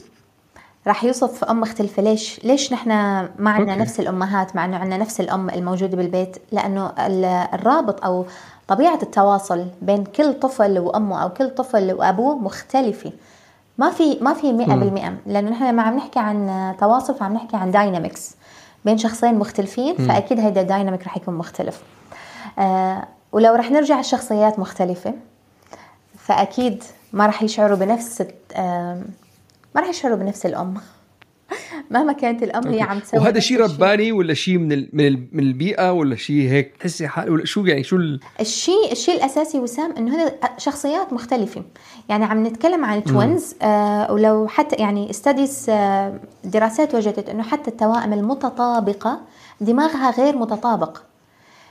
[0.87, 2.03] راح يوصف أم مختلفة.
[2.03, 3.75] ليش؟ ليش نحن ما عندنا.
[3.75, 8.25] نفس الأمهات مع إنه عندنا نفس الأم الموجودة بالبيت؟ لأنه ال- الرابط أو
[8.71, 13.11] طبيعة التواصل بين كل طفل وأمه أو كل طفل وأبوه مختلفة.
[13.77, 14.51] ما في ما في
[15.25, 18.35] 100% لأنه نحن لما عم نحكي عن تواصل فعم نحكي عن dynamics
[18.85, 21.81] بين شخصين مختلفين فأكيد هيدا ال dynamic رح يكون مختلف.
[22.59, 25.13] آه ولو رح نرجع الشخصيات مختلفة
[26.17, 28.21] فأكيد ما راح يشعروا بنفس
[28.55, 29.05] آم،
[29.75, 30.73] ما راح يشعروا بنفس الأم.
[31.91, 33.61] مهما كانت الام هي عم تسوي وهذا شيء.
[33.61, 34.89] رباني ولا شيء من ال...
[34.93, 35.27] من, ال...
[35.31, 38.19] من البيئة ولا شيء هيك؟ تحسي حال ولا شو يعني؟ شو ال...
[38.39, 41.63] الشيء الشيء الأساسي وسام إنه هنا شخصيات مختلفة.
[42.09, 47.71] يعني عم نتكلم عن twins آه ولو حتى يعني studies آه دراسات وجدت إنه حتى
[47.71, 49.21] التوائم المتطابقة
[49.61, 50.97] دماغها غير متطابق.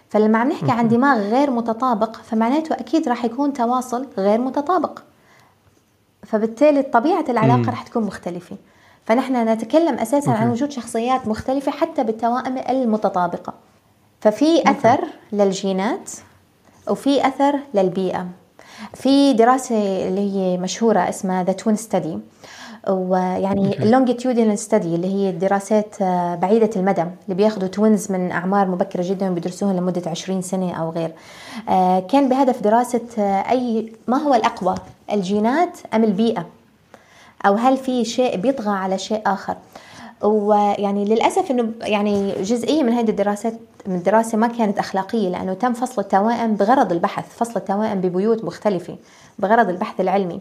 [0.09, 4.99] فلما عم نحكي عن دماغ غير متطابق فمعناته أكيد راح يكون تواصل غير متطابق.
[6.27, 8.57] فبالتالي طبيعة العلاقة رح تكون مختلفة.
[9.11, 13.53] فنحن نتكلم أساسا عن وجود شخصيات مختلفة حتى بالتوائم المتطابقة.
[14.21, 16.11] ففي أثر للجينات
[16.89, 18.27] وفي أثر للبيئة.
[18.95, 22.19] في دراسة اللي هي مشهورة اسمها the twin study
[22.89, 28.69] ويعني ال longitudinal study اللي هي الدراسات آه، بعيدة المدى اللي بياخذوا twins من أعمار
[28.69, 31.13] مبكرة جدا وبيدرسوهم لمدة 20 سنة أو غير.
[31.69, 34.75] آه، كان بهدف دراسة آه، أي ما هو الأقوى
[35.13, 36.60] الجينات أم البيئة؟
[37.47, 39.57] أو هل في شيء بيطغى على شيء آخر.
[40.23, 43.55] ويعني للأسف إنه يعني جزئية من هذه الدراسات
[43.87, 48.97] من الدراسة ما كانت أخلاقية لأنه تم فصل التوائم بغرض البحث فصل التوائم ببيوت مختلفة
[49.39, 50.41] بغرض البحث العلمي.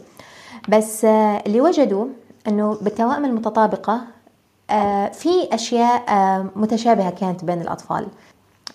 [0.69, 2.05] بس آه، اللي وجدوا
[2.47, 4.01] إنه بالتوائم المتطابقة
[4.69, 8.07] آه، في أشياء آه، متشابهة كانت بين الأطفال.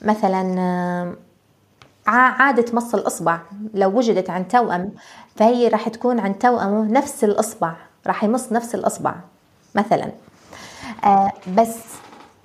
[0.02, 1.14] مثلا
[2.06, 3.38] عادة مص الإصبع
[3.74, 4.90] لو وجدت عن توأم
[5.36, 7.74] فهي راح تكون عن توأمه نفس الإصبع.
[8.06, 9.14] راح يمص نفس الإصبع
[9.74, 10.12] مثلا.
[11.04, 11.76] آه بس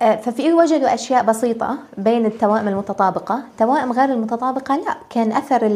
[0.02, 3.42] آه ففي وجدوا أشياء بسيطة بين التوائم المتطابقة.
[3.58, 5.66] توائم غير المتطابقة لا كان أثر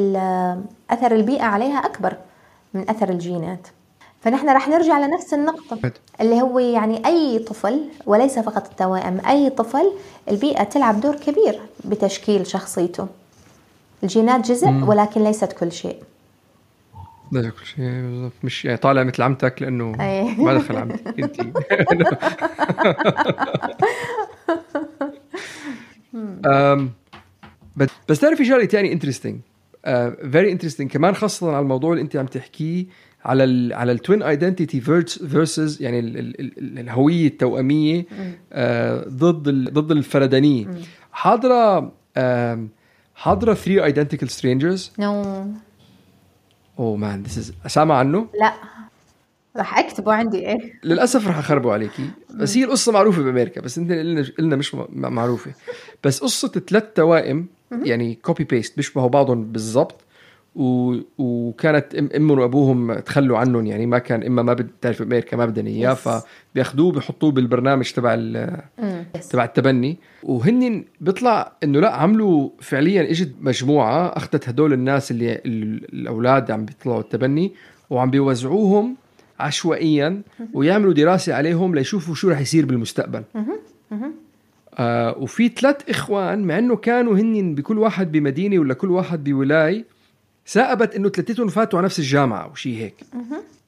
[0.91, 2.17] أثر البيئة عليها أكبر
[2.75, 3.69] من أثر الجينات.
[4.21, 9.93] فنحن راح نرجع لنفس النقطة اللي هو يعني أي طفل وليس فقط التوائم أي طفل
[10.29, 13.07] البيئة تلعب دور كبير بتشكيل شخصيته.
[14.03, 16.03] الجينات جزء ولكن ليست كل شيء.
[17.41, 18.33] ده كل شيء بالضبط.
[18.45, 19.93] مش يعني طالع مثل عمتك لأنه.
[20.39, 21.15] ما دخل عمتك.
[21.19, 21.41] انت
[27.77, 29.41] بس بس تعرفي شغلة ثاني interesting
[30.33, 32.87] very interesting كمان خاصة على الموضوع اللي انت عم تحكيه
[33.25, 38.07] على ال على ال twin identity versus يعني ال ال ال الهوية التوأمية
[38.53, 40.67] آه، ضد ال ضد الفردانيه
[41.13, 42.69] حاضرة آم،
[43.15, 45.47] حاضرة 3 identical strangers no.
[46.79, 48.53] Oh man this is سامع عنه؟ لا.
[49.57, 50.81] راح أكتبه عندي إيه.
[50.85, 52.11] للأسف رح أخربه عليكي.
[52.35, 53.93] بس هي القصة معروفة بأمريكا بس أنت
[54.39, 55.53] قلنا مش معروفة.
[56.05, 60.04] بس قصة ثلاث توائم يعني copy paste بيشبهوا بعضهم بالضبط.
[60.57, 60.95] و...
[61.19, 65.95] وكانت إمهم وأبوهم تخلوا عنهم يعني ما كان إما ما بتعرف أمريكا ما بدهم إياه.
[66.55, 68.59] فبياخذوه بيحطوه بالبرنامج تبع ال...
[69.31, 69.97] تبع التبني.
[70.23, 76.65] وهن بيطلع إنه لا عملوا فعليا إجت مجموعة أخذت هدول الناس اللي ال- الأولاد عم
[76.65, 77.53] بيطلعوا التبني
[77.91, 78.97] وعم بيوزعوهم
[79.41, 80.23] عشوائيا
[80.55, 83.23] ويعملوا دراسة عليهم ليشوفوا شو رح يصير بالمستقبل.
[84.79, 89.85] آه وفي ثلاث إخوان مع إنه كانوا هن بكل واحد بمدينة ولا كل واحد بولاية
[90.47, 92.95] ثاقبت إنه ثلاثتهم فاتوا على نفس الجامعة أو شيء هيك.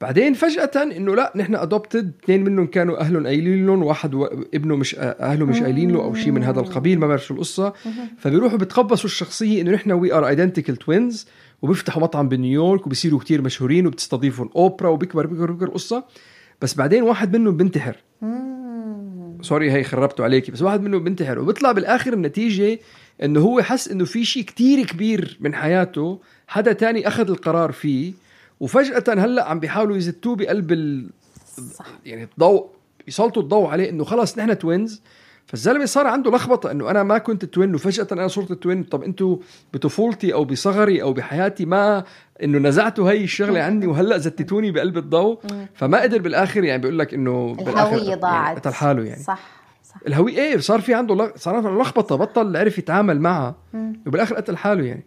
[0.01, 4.25] بعدين فجأة إنه لا نحن adopted اثنين منهم كانوا أهلهم قايلين لهم واحد و...
[4.55, 7.73] ابنه مش أهله مش قايلين له أو شيء من هذا القبيل ما بعرف شو القصة.
[8.19, 11.27] فبيروحوا بتقمصوا الشخصية إنه نحن we are identical twins
[11.63, 16.05] وبيفتحوا مطعم بنيويورك وبصيروا كتير مشهورين وبتستضيفهم اوبرا وبيكبر بيكبر بيكبر القصة
[16.63, 17.97] بس بعدين واحد منهم بنتحر
[19.43, 22.79] sorry هي خربته عليكي بس واحد منهم بنتحر وبيطلع بالآخر النتيجة
[23.23, 28.13] إنه هو حس إنه في شيء كتير كبير من حياته حدا تاني أخذ القرار فيه
[28.61, 31.11] وفجأة هلأ عم بيحاولوا يزتوه بقلب ال...
[31.75, 31.87] صح.
[32.07, 32.67] يعني الضوء
[33.09, 35.03] يسلطوا الضوء عليه إنه خلص نحن twins
[35.47, 39.39] فالزلمة صار عنده لخبطة إنه أنا ما كنت twin وفجأة أنا صرت twin طب أنتم
[39.75, 42.05] بطفولتي أو بصغري أو بحياتي ما
[42.43, 45.39] إنه نزعتوا هي الشغلة عني وهلأ زتتوني بقلب الضوء.
[45.75, 49.23] فما قدر بالآخر يعني بيقول لك إنه الهوية ضاعت يعني قتل حاله يعني.
[49.23, 49.66] صح.
[50.07, 53.55] صح الهويه إيه صار في عنده صار عنده لخبطة بطل عرف يتعامل معها.
[54.07, 55.05] وبالآخر قتل حاله يعني.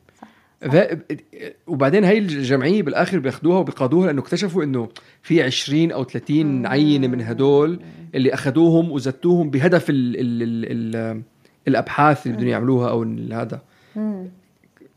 [1.68, 4.90] وبعدين هاي الجمعية بالآخر بياخذوها وبيقادوها لأنه اكتشفوا إنه
[5.22, 7.80] في 20 أو 30 عينة من هدول
[8.16, 11.22] اللي اخذوهم وزتوهم بهدف ال ال ال ال
[11.68, 13.62] الأبحاث اللي بدهم يعملوها أو هذا.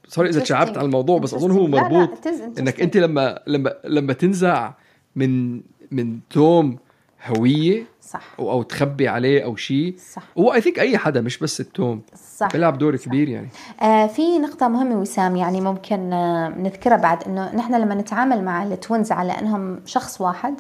[0.08, 2.10] sorry إذا تشعبت على الموضوع بس أظن هو مربوط
[2.58, 4.72] إنك أنت لما لما لما تنزع
[5.16, 5.60] من
[5.90, 6.78] من توم
[7.26, 8.22] هوية صح.
[8.38, 9.94] أو, أو تخبي عليه أو شيء.
[10.12, 10.22] صح.
[10.38, 12.02] هو I think أي حدا مش بس التوم.
[12.36, 12.48] صح.
[12.52, 13.04] بيلعب دور صح.
[13.04, 13.48] كبير يعني.
[13.82, 18.62] آه في نقطة مهمة وسام يعني ممكن آه نذكرها بعد إنه نحن لما نتعامل مع
[18.62, 20.54] ال twins على إنهم شخص واحد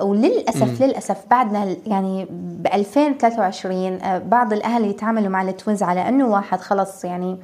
[0.00, 6.26] وللاسف للأسف بعدنا يعني ب 2023 آه بعض الأهل يتعاملوا مع ال twins على إنه
[6.28, 7.38] واحد خلص يعني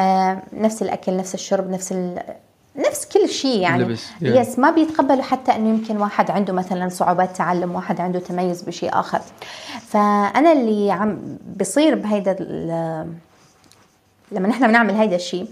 [0.00, 1.94] آه نفس الأكل نفس الشرب نفس
[2.88, 4.06] نفس كل شيء يعني لبس.
[4.06, 4.22] Yeah.
[4.22, 8.90] Yes ما بيتقبلوا حتى إنه يمكن واحد عنده مثلا صعوبات تعلم واحد عنده تميز بشيء
[9.00, 9.20] آخر
[9.88, 12.36] فأنا اللي عم بصير بهيدا
[14.32, 15.46] لما نحن بنعمل هيدا الشيء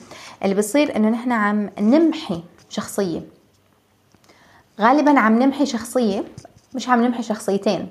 [0.45, 3.21] اللي بصير إنه نحن عم نمحي شخصية
[4.81, 6.25] غالبا عم نمحي شخصية
[6.75, 7.89] مش عم نمحي شخصيتين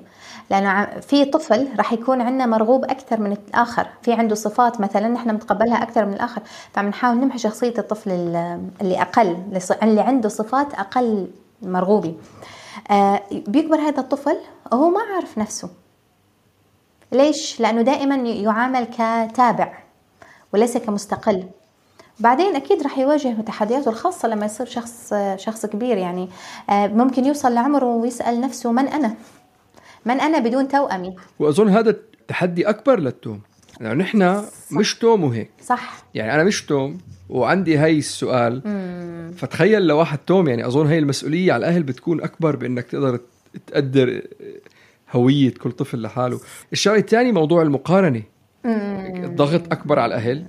[0.50, 3.86] لأنه في طفل راح يكون عندنا مرغوب أكثر من الآخر.
[4.02, 6.42] في عنده صفات مثلا نحن نتقبلها أكثر من الآخر.
[6.72, 8.10] فعم نحاول نمحي شخصية الطفل
[8.80, 9.36] اللي أقل
[9.82, 11.30] اللي عنده صفات أقل
[11.62, 12.14] مرغوبه
[12.90, 14.36] آه بيكبر هذا الطفل
[14.72, 15.70] وهو ما عارف نفسه.
[17.12, 19.72] ليش؟ لأنه دائما يعامل كتابع
[20.52, 21.44] وليس كمستقل.
[22.20, 26.28] بعدين أكيد راح يواجه تحدياته الخاصة لما يصير شخص شخص كبير يعني.
[26.70, 29.14] ممكن يوصل لعمره ويسأل نفسه من أنا؟
[30.06, 31.96] من أنا بدون توأمي؟ وأظن هذا
[32.28, 33.40] تحدي أكبر للتوم
[33.80, 35.50] لأنه يعني نحن مش توم وهيك.
[35.64, 36.04] صح.
[36.14, 38.62] يعني أنا مش توم وعندي هاي السؤال.
[38.64, 39.32] مم.
[39.36, 43.20] فتخيل لو واحد توم يعني أظن هاي المسؤولية على الأهل بتكون أكبر بإنك تقدر
[43.66, 44.22] تقدر
[45.12, 46.40] هوية كل طفل لحاله.
[46.72, 48.22] الشغله الثانية موضوع المقارنة.
[48.64, 49.24] مم.
[49.24, 50.44] الضغط أكبر على الأهل.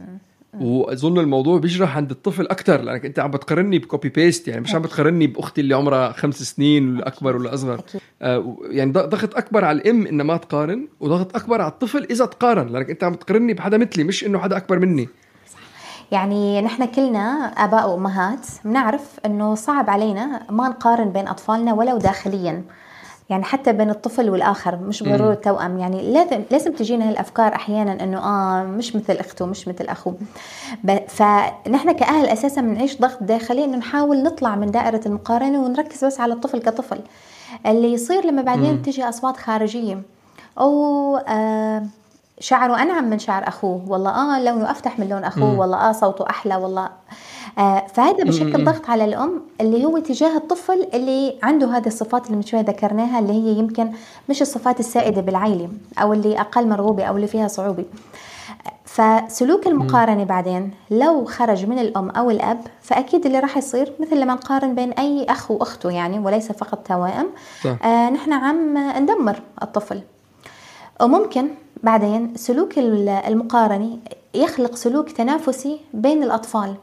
[0.62, 4.76] وأظن الموضوع بيجرح عند الطفل أكثر لأنك أنت عم بتقارني ب copy paste يعني مش
[4.76, 7.82] عم بتقارني بأختي اللي عمرها خمس سنين ولا اكبر ولا اصغر
[8.22, 12.68] آه يعني ضغط أكبر على الإم إنها ما تقارن وضغط أكبر على الطفل إذا تقارن
[12.68, 15.10] لأنك أنت عم تقارني بحدا مثلي مش إنه حدا أكبر مني.
[16.12, 22.64] يعني نحن كلنا آباء وأمهات بنعرف إنه صعب علينا ما نقارن بين أطفالنا ولو داخليا.
[23.30, 25.78] يعني حتى بين الطفل والآخر مش بالضروره توأم.
[25.78, 30.16] يعني لازم لازم تجينا هالأفكار أحيانا إنه آه مش مثل أخته مش مثل أخوه.
[31.08, 36.34] فنحن كأهل أساسا بنعيش ضغط داخلي إنه نحاول نطلع من دائرة المقارنة ونركز بس على
[36.34, 37.00] الطفل كطفل.
[37.66, 38.82] اللي يصير لما بعدين.
[38.82, 40.02] تجي أصوات خارجية.
[40.60, 41.84] أو آه
[42.40, 43.82] شعره أنعم من شعر أخوه.
[43.88, 45.54] والله آه لونه أفتح من لون أخوه.
[45.54, 45.60] مم.
[45.60, 46.56] والله آه صوته أحلى.
[46.56, 46.90] والله
[47.60, 52.36] آه فهذا بشكل ضغط على الأم اللي هو تجاه الطفل اللي عنده هذه الصفات اللي
[52.38, 53.92] من شوي ذكرناها اللي هي يمكن
[54.30, 55.70] مش الصفات السائدة بالعائله
[56.02, 57.86] أو اللي أقل مرغوبة أو اللي فيها صعوبة.
[58.86, 64.34] فسلوك المقارنة بعدين لو خرج من الأم أو الأب فأكيد اللي راح يصير مثل لما
[64.34, 67.28] نقارن بين أي أخ وأخته يعني وليس فقط توائم
[67.84, 70.02] آه نحن عم ندمر الطفل.
[71.02, 71.48] وممكن
[71.84, 73.98] بعدين سلوك المقارنة
[74.34, 76.76] يخلق سلوك تنافسي بين الأطفال.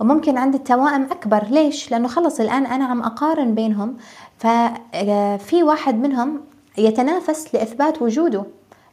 [0.00, 1.44] وممكن عند التوائم أكبر.
[1.44, 3.96] ليش؟ لأنه خلص الآن أنا عم أقارن بينهم
[4.38, 6.40] ففي واحد منهم
[6.78, 8.44] يتنافس لإثبات وجوده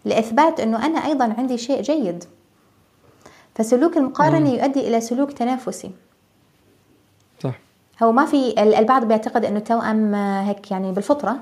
[0.06, 2.24] لإثبات أنه أنا أيضا عندي شيء جيد.
[3.56, 5.92] فسلوك المقارنة يؤدي إلى سلوك تنافسي.
[7.44, 7.54] صح.
[8.04, 11.40] هو ما في البعض بيعتقد إنه التوأم هيك يعني بالفطرة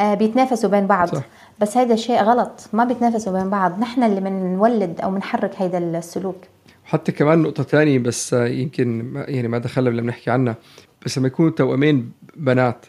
[0.00, 1.08] بيتنافسوا بين بعض.
[1.14, 1.22] صح.
[1.60, 2.68] بس هذا شيء غلط.
[2.72, 3.78] ما بيتنافسوا بين بعض.
[3.80, 6.36] نحن اللي بنولد أو بنحرك هذا السلوك.
[6.84, 10.56] حتى كمان نقطة تانية بس يمكن يعني ما دخلنا لما نحكي عنها.
[11.04, 12.86] بس لما يكونوا توأمين بنات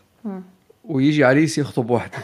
[0.84, 2.18] ويجي عريس يخطب واحدة.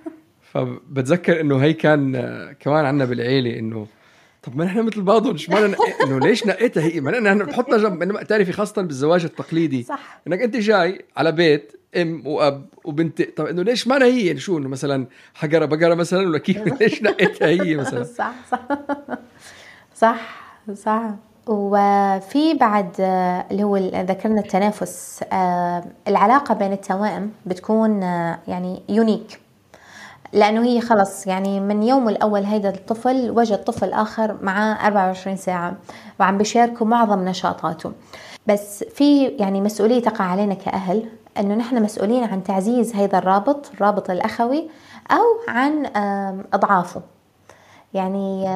[0.52, 2.12] فبتذكر إنه هي كان
[2.60, 3.86] كمان عندنا بالعيلة إنه
[4.42, 7.78] طب ما نحن مثل بعضهم مش معنى نق- إنه ليش نقيتها هي؟ ما نحن بنحطها
[7.78, 9.82] جنب إنما بتعرفي خاصة بالزواج التقليدي.
[9.82, 10.20] صح.
[10.26, 14.58] إنك أنت جاي على بيت أم وأب وبنت طب إنه ليش معنى هي؟ يعني شو
[14.58, 18.60] إنه مثلا حجرة بقرة مثلا ولا كيف؟ ليش نقيتها هي مثلا؟ صح صح.
[19.94, 20.20] صح
[20.74, 21.02] صح.
[21.46, 22.90] وفي بعد
[23.50, 23.76] اللي هو
[24.08, 25.20] ذكرنا التنافس.
[25.32, 29.40] آه، العلاقة بين التوائم بتكون آه، يعني يونيك
[30.32, 35.76] لأنه هي خلص يعني من يوم الأول هيدا الطفل وجد طفل آخر معاه 24 ساعة
[36.20, 37.92] وعم بيشاركوا معظم نشاطاته.
[38.46, 41.08] بس في يعني مسؤولية تقع علينا كأهل
[41.38, 44.70] أنه نحن مسؤولين عن تعزيز هذا الرابط الرابط الأخوي
[45.10, 45.86] أو عن
[46.52, 47.00] أضعافه.
[47.94, 48.48] يعني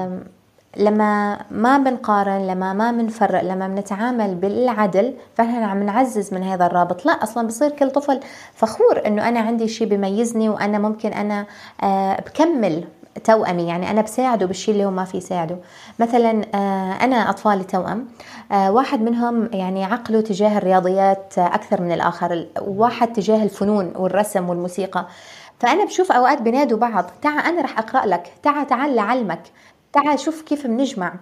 [0.77, 7.07] لما ما بنقارن لما ما بنفرق لما بنتعامل بالعدل فاحنا عم نعزز من هذا الرابط.
[7.07, 8.20] لا أصلا بصير كل طفل
[8.55, 11.47] فخور إنه أنا عندي شيء بيميزني وأنا ممكن أنا
[11.83, 12.85] آه، بكمل
[13.25, 13.66] توأمي.
[13.68, 15.57] يعني أنا بساعده بالشيء اللي هو ما في يساعده
[15.99, 18.07] مثلا آه، أنا أطفالي توأم.
[18.53, 25.07] آه، واحد منهم يعني عقله تجاه الرياضيات أكثر من الآخر وواحد تجاه الفنون والرسم والموسيقى.
[25.61, 29.43] فأنا بشوف أوقات بينادوا بعض تعا أنا رح أقرأ لك تعا تعال لعلمك.
[29.95, 31.14] تعال شوف كيف بنجمع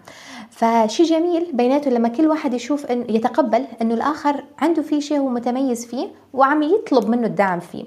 [0.51, 5.29] فشي جميل بيناته لما كل واحد يشوف إن يتقبل إنه الآخر عنده في شيء هو
[5.29, 7.85] متميز فيه وعم يطلب منه الدعم فيه.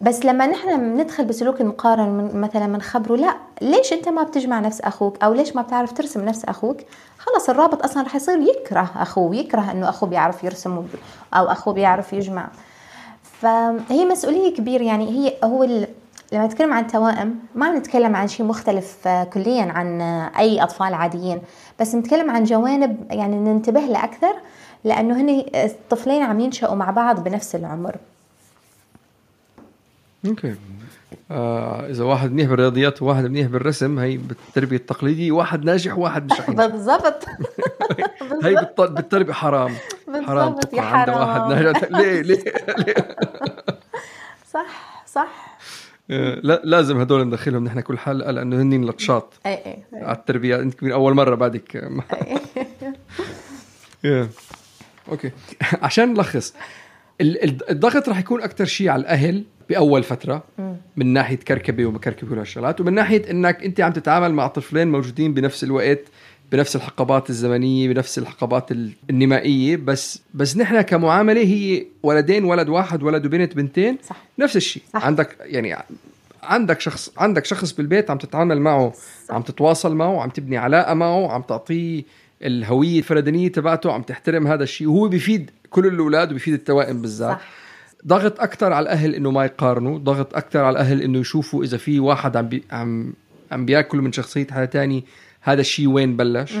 [0.00, 4.80] بس لما نحن بندخل بسلوك المقارنة من مثلا بنخبره لا ليش أنت ما بتجمع نفس
[4.80, 6.76] أخوك؟ أو ليش ما بتعرف ترسم نفس أخوك؟
[7.18, 10.86] خلص الرابط أصلا رح يصير يكره أخوه يكره إنه أخوه بيعرف يرسم
[11.34, 12.48] أو أخوه بيعرف يجمع.
[13.22, 15.86] فهي مسؤولية كبيرة يعني هي هو.
[16.32, 20.62] لما نتكلم عن توائم ما عم نتكلم عن شيء مختلف آه، كليا عن آه، أي
[20.62, 21.40] أطفال عاديين.
[21.80, 24.34] بس نتكلم عن جوانب يعني ننتبه لها أكثر
[24.84, 27.96] لأنه هن الطفلين عم ينشأوا مع بعض بنفس العمر.
[30.26, 30.54] أوكي.
[31.30, 36.38] آه إذا واحد منيح بالرياضيات وواحد منيح بالرسم هي بالتربية التقليدية واحد ناجح وواحد مش
[36.48, 36.66] ناجح.
[36.66, 37.24] بالضبط.
[38.44, 39.74] هي بالتربية حرام.
[40.26, 41.52] حرام يا عند واحد حرام.
[41.52, 41.82] ناجح.
[41.90, 42.44] ليه؟ ليه,
[42.86, 43.16] ليه؟
[44.52, 45.52] صح صح.
[46.64, 50.56] لازم هدول ندخلهم نحن كل حلقه لأنه هن لطشات اي اي على التربية.
[50.56, 51.74] أنت من أول مرة بعدك.
[54.04, 54.28] يا.
[55.10, 55.30] أوكي.
[55.82, 56.54] عشان نلخص
[57.20, 60.44] ال- ال- الضغط رح يكون أكثر شيء على الأهل بأول فترة
[60.96, 65.64] من ناحية كركبة ومكركبه وهالشغلات ومن ناحية إنك أنت عم تتعامل مع طفلين موجودين بنفس
[65.64, 66.00] الوقت
[66.52, 73.02] بنفس الحقبات الزمنية بنفس الحقبات ال- النمائية بس بس نحن كمعاملة هي ولدين ولد واحد
[73.02, 74.16] ولد وبنت بنتين صح.
[74.38, 75.04] نفس الشيء صح.
[75.06, 75.76] عندك يعني
[76.42, 78.92] عندك شخص عندك شخص بالبيت عم تتعامل معه
[79.28, 79.34] صح.
[79.34, 82.02] عم تتواصل معه عم تبني علاقة معه عم تعطيه
[82.44, 87.40] الهوية الفردانيه تبعته عم تحترم هذا الشيء وهو بيفيد كل الأولاد وبيفيد التوائم بالذات صح.
[88.06, 92.00] ضغط أكثر على الأهل إنه ما يقارنوا ضغط أكثر على الأهل إنه يشوفوا إذا في
[92.00, 93.12] واحد عم بي عم
[93.52, 95.04] عم بياكل من شخصية حدا تاني
[95.42, 96.54] هذا الشيء وين بلش؟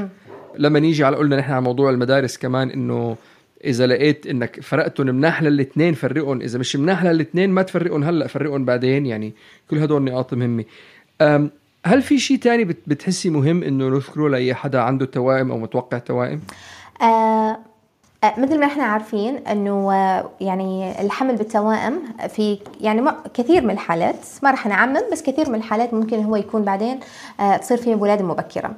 [0.58, 3.16] لما نيجي على قلنا نحن على موضوع المدارس كمان إنه
[3.64, 8.64] إذا لقيت إنك فرقتهم مناح للاثنين فرقهم إذا مش مناح للاثنين ما تفرقهم هلأ فرقهم
[8.64, 9.32] بعدين يعني
[9.70, 10.64] كل هدول نقاط مهمة.
[11.86, 15.98] هل في شيء تاني بت- بتحسي مهم إنه نذكره لأي حدا عنده توائم أو متوقع
[15.98, 16.40] توائم؟
[17.02, 17.58] آه،
[18.24, 24.50] مثل ما إحنا عارفين إنه آه، يعني الحمل بالتوائم في يعني كثير من الحالات ما
[24.50, 27.00] راح نعمم بس كثير من الحالات ممكن هو يكون بعدين
[27.40, 28.70] آه، تصير فيه ولادة مبكرة.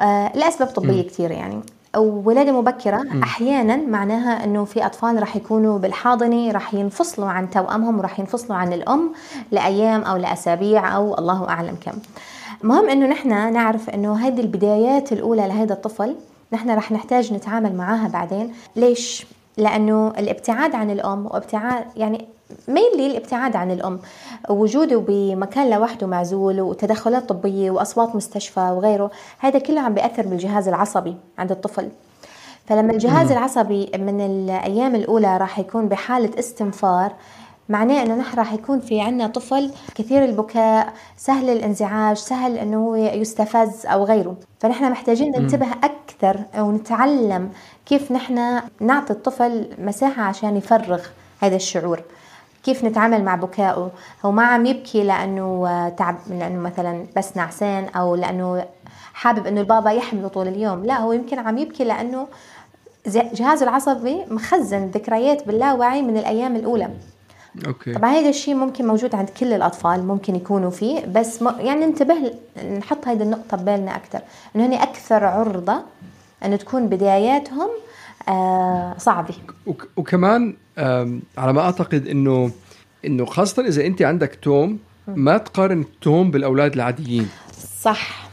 [0.00, 1.60] آه، لأسباب طبية كثير يعني.
[1.96, 8.20] وولادة مبكرة أحيانا معناها أنه في أطفال راح يكونوا بالحاضنة راح ينفصلوا عن توأمهم وراح
[8.20, 9.12] ينفصلوا عن الأم
[9.50, 11.92] لأيام أو لأسابيع أو الله أعلم كم.
[12.62, 16.16] مهم أنه نحن نعرف أنه هذه البدايات الأولى لهذا الطفل
[16.52, 18.52] نحن رح نحتاج نتعامل معاها بعدين.
[18.76, 19.26] ليش؟
[19.56, 22.26] لأنه الابتعاد عن الأم وابتعاد يعني
[22.68, 23.98] مينلي الابتعاد عن الأم.
[24.50, 31.16] وجوده بمكان لوحده معزول وتدخلات طبية وأصوات مستشفى وغيره هذا كله عم بيأثر بالجهاز العصبي
[31.38, 31.88] عند الطفل.
[32.66, 37.12] فلما الجهاز العصبي من الأيام الأولى راح يكون بحالة استنفار
[37.68, 42.94] معناه إنه نحن راح يكون في عنا طفل كثير البكاء سهل الانزعاج سهل إنه هو
[42.94, 44.36] يستفز أو غيره.
[44.60, 47.50] فنحن محتاجين ننتبه أكثر ونتعلم
[47.86, 51.00] كيف نحن نعطي الطفل مساحة عشان يفرغ
[51.40, 52.00] هذا الشعور.
[52.64, 53.90] كيف نتعامل مع بكائه؟
[54.24, 58.64] هو ما عم يبكي لأنه تعب لأنه مثلا بس نعسان أو لأنه
[59.14, 60.84] حابب إنه البابا يحمله طول اليوم.
[60.84, 62.26] لا هو يمكن عم يبكي لأنه
[63.06, 66.90] جهازه العصبي مخزن ذكريات باللاوعي من الأيام الأولى.
[67.66, 67.92] أوكي.
[67.94, 71.48] طبعا هذا الشيء ممكن موجود عند كل الأطفال ممكن يكونوا فيه بس م...
[71.58, 72.14] يعني ننتبه
[72.78, 74.20] نحط هذه النقطة ببالنا أكثر
[74.56, 75.82] إنه هن أكثر عرضة
[76.44, 77.68] إنه تكون بداياتهم
[78.28, 79.34] آه صعبة.
[79.66, 80.56] وك- وكمان
[81.38, 82.50] على ما أعتقد إنه
[83.04, 84.78] إنه خاصة إذا أنت عندك توم
[85.08, 87.28] ما تقارن التوم بالأولاد العاديين.
[87.80, 88.28] صح.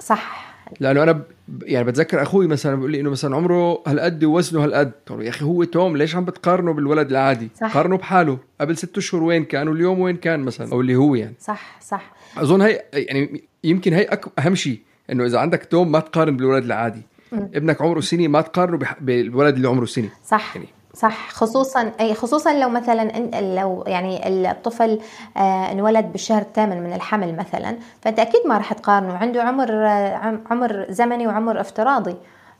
[0.00, 0.54] صح.
[0.80, 1.22] لأنه أنا.
[1.62, 4.92] يعني بتذكر أخوي مثلا بيقول لي إنه مثلا عمره هالقد ووزنه هالقد.
[5.06, 7.74] طب يا أخي هو توم ليش عم بتقارنه بالولد العادي؟ صح.
[7.74, 8.38] قارنه بحاله.
[8.60, 11.34] قبل ست أشهر وين كان؟ واليوم وين كان مثلا؟ أو اللي هو يعني.
[11.40, 12.14] صح صح.
[12.36, 14.24] أظن هي يعني يمكن هي أك...
[14.38, 14.80] أهم شيء
[15.12, 17.02] إنه إذا عندك توم ما تقارن بالولد العادي.
[17.32, 18.78] ابنك عمره سنة ما تقارنه.
[19.00, 20.08] بالولد اللي عمره سنة.
[20.26, 20.56] صح.
[20.56, 23.10] يعني صح خصوصا أي خصوصا لو مثلا
[23.56, 25.00] لو يعني الطفل
[25.36, 30.14] آه، انولد بالشهر الثامن من الحمل مثلا فأنت أكيد ما راح تقارنه عنده عمر آه،
[30.14, 32.16] عم- عمر زمني وعمر افتراضي.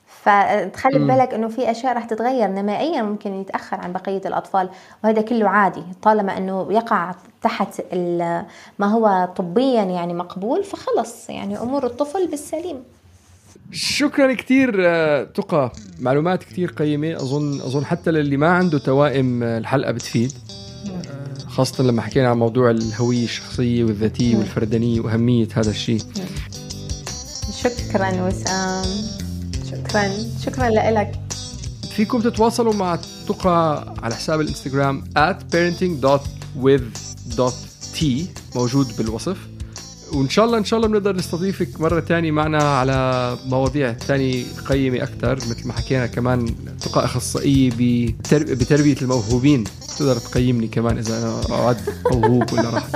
[0.06, 4.68] فتخلي ببالك إنه في أشياء راح تتغير نمائيا ممكن يتأخر عن بقية الأطفال
[5.04, 5.82] وهذا كله عادي.
[6.02, 7.80] طالما إنه يقع تحت
[8.78, 12.84] ما هو طبيا يعني مقبول فخلص يعني أمور الطفل بالسليم.
[13.72, 15.72] شكرا كثير آه، تقى.
[16.00, 17.16] معلومات كثير قيمة.
[17.16, 20.32] أظن أظن حتى للي ما عنده توائم آه، الحلقة بتفيد.
[21.48, 26.00] خاصة لما حكينا عن موضوع الهوية الشخصية والذاتية والفردانية وأهمية هذا الشيء.
[27.62, 28.84] شكرا وسام.
[29.70, 30.10] شكرا.
[30.44, 31.12] شكرا لك
[31.96, 32.98] فيكم تتواصلوا مع
[33.28, 38.04] تقى على حساب الإنستغرام at parenting.with.t
[38.56, 39.36] موجود بالوصف.
[40.14, 45.02] وإن شاء الله إن شاء الله بنقدر نستضيفك مرة تانية معنا على مواضيع تانية قيمة
[45.02, 48.42] أكثر مثل ما حكينا كمان تقى أخصائية بتر...
[48.42, 49.64] بتربية الموهوبين.
[49.98, 51.76] تقدر تقيمني كمان إذا أنا اعد
[52.12, 52.86] موهوب ولا راح.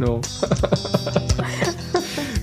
[0.00, 0.20] نو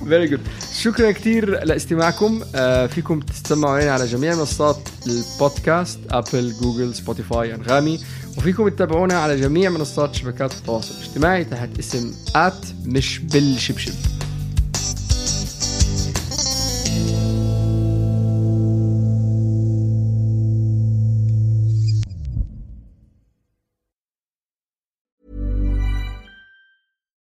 [0.07, 0.39] Very good
[0.81, 2.41] شكرا كثير لاستماعكم.
[2.55, 7.99] آه فيكم تستمعوا علينا على جميع منصات البودكاست Apple Google Spotify أنغامي.
[8.38, 13.94] وفيكم تتابعونا على جميع منصات شبكات التواصل الاجتماعي تحت اسم ات مش بالشبشب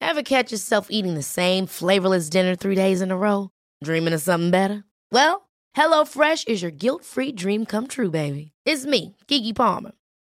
[0.01, 3.49] Ever catch yourself eating the same flavorless dinner three days in a row?
[3.83, 4.83] Dreaming of something better?
[5.11, 8.51] Well, HelloFresh is your guilt free dream come true, baby.
[8.63, 9.93] It's me, Gigi Palmer.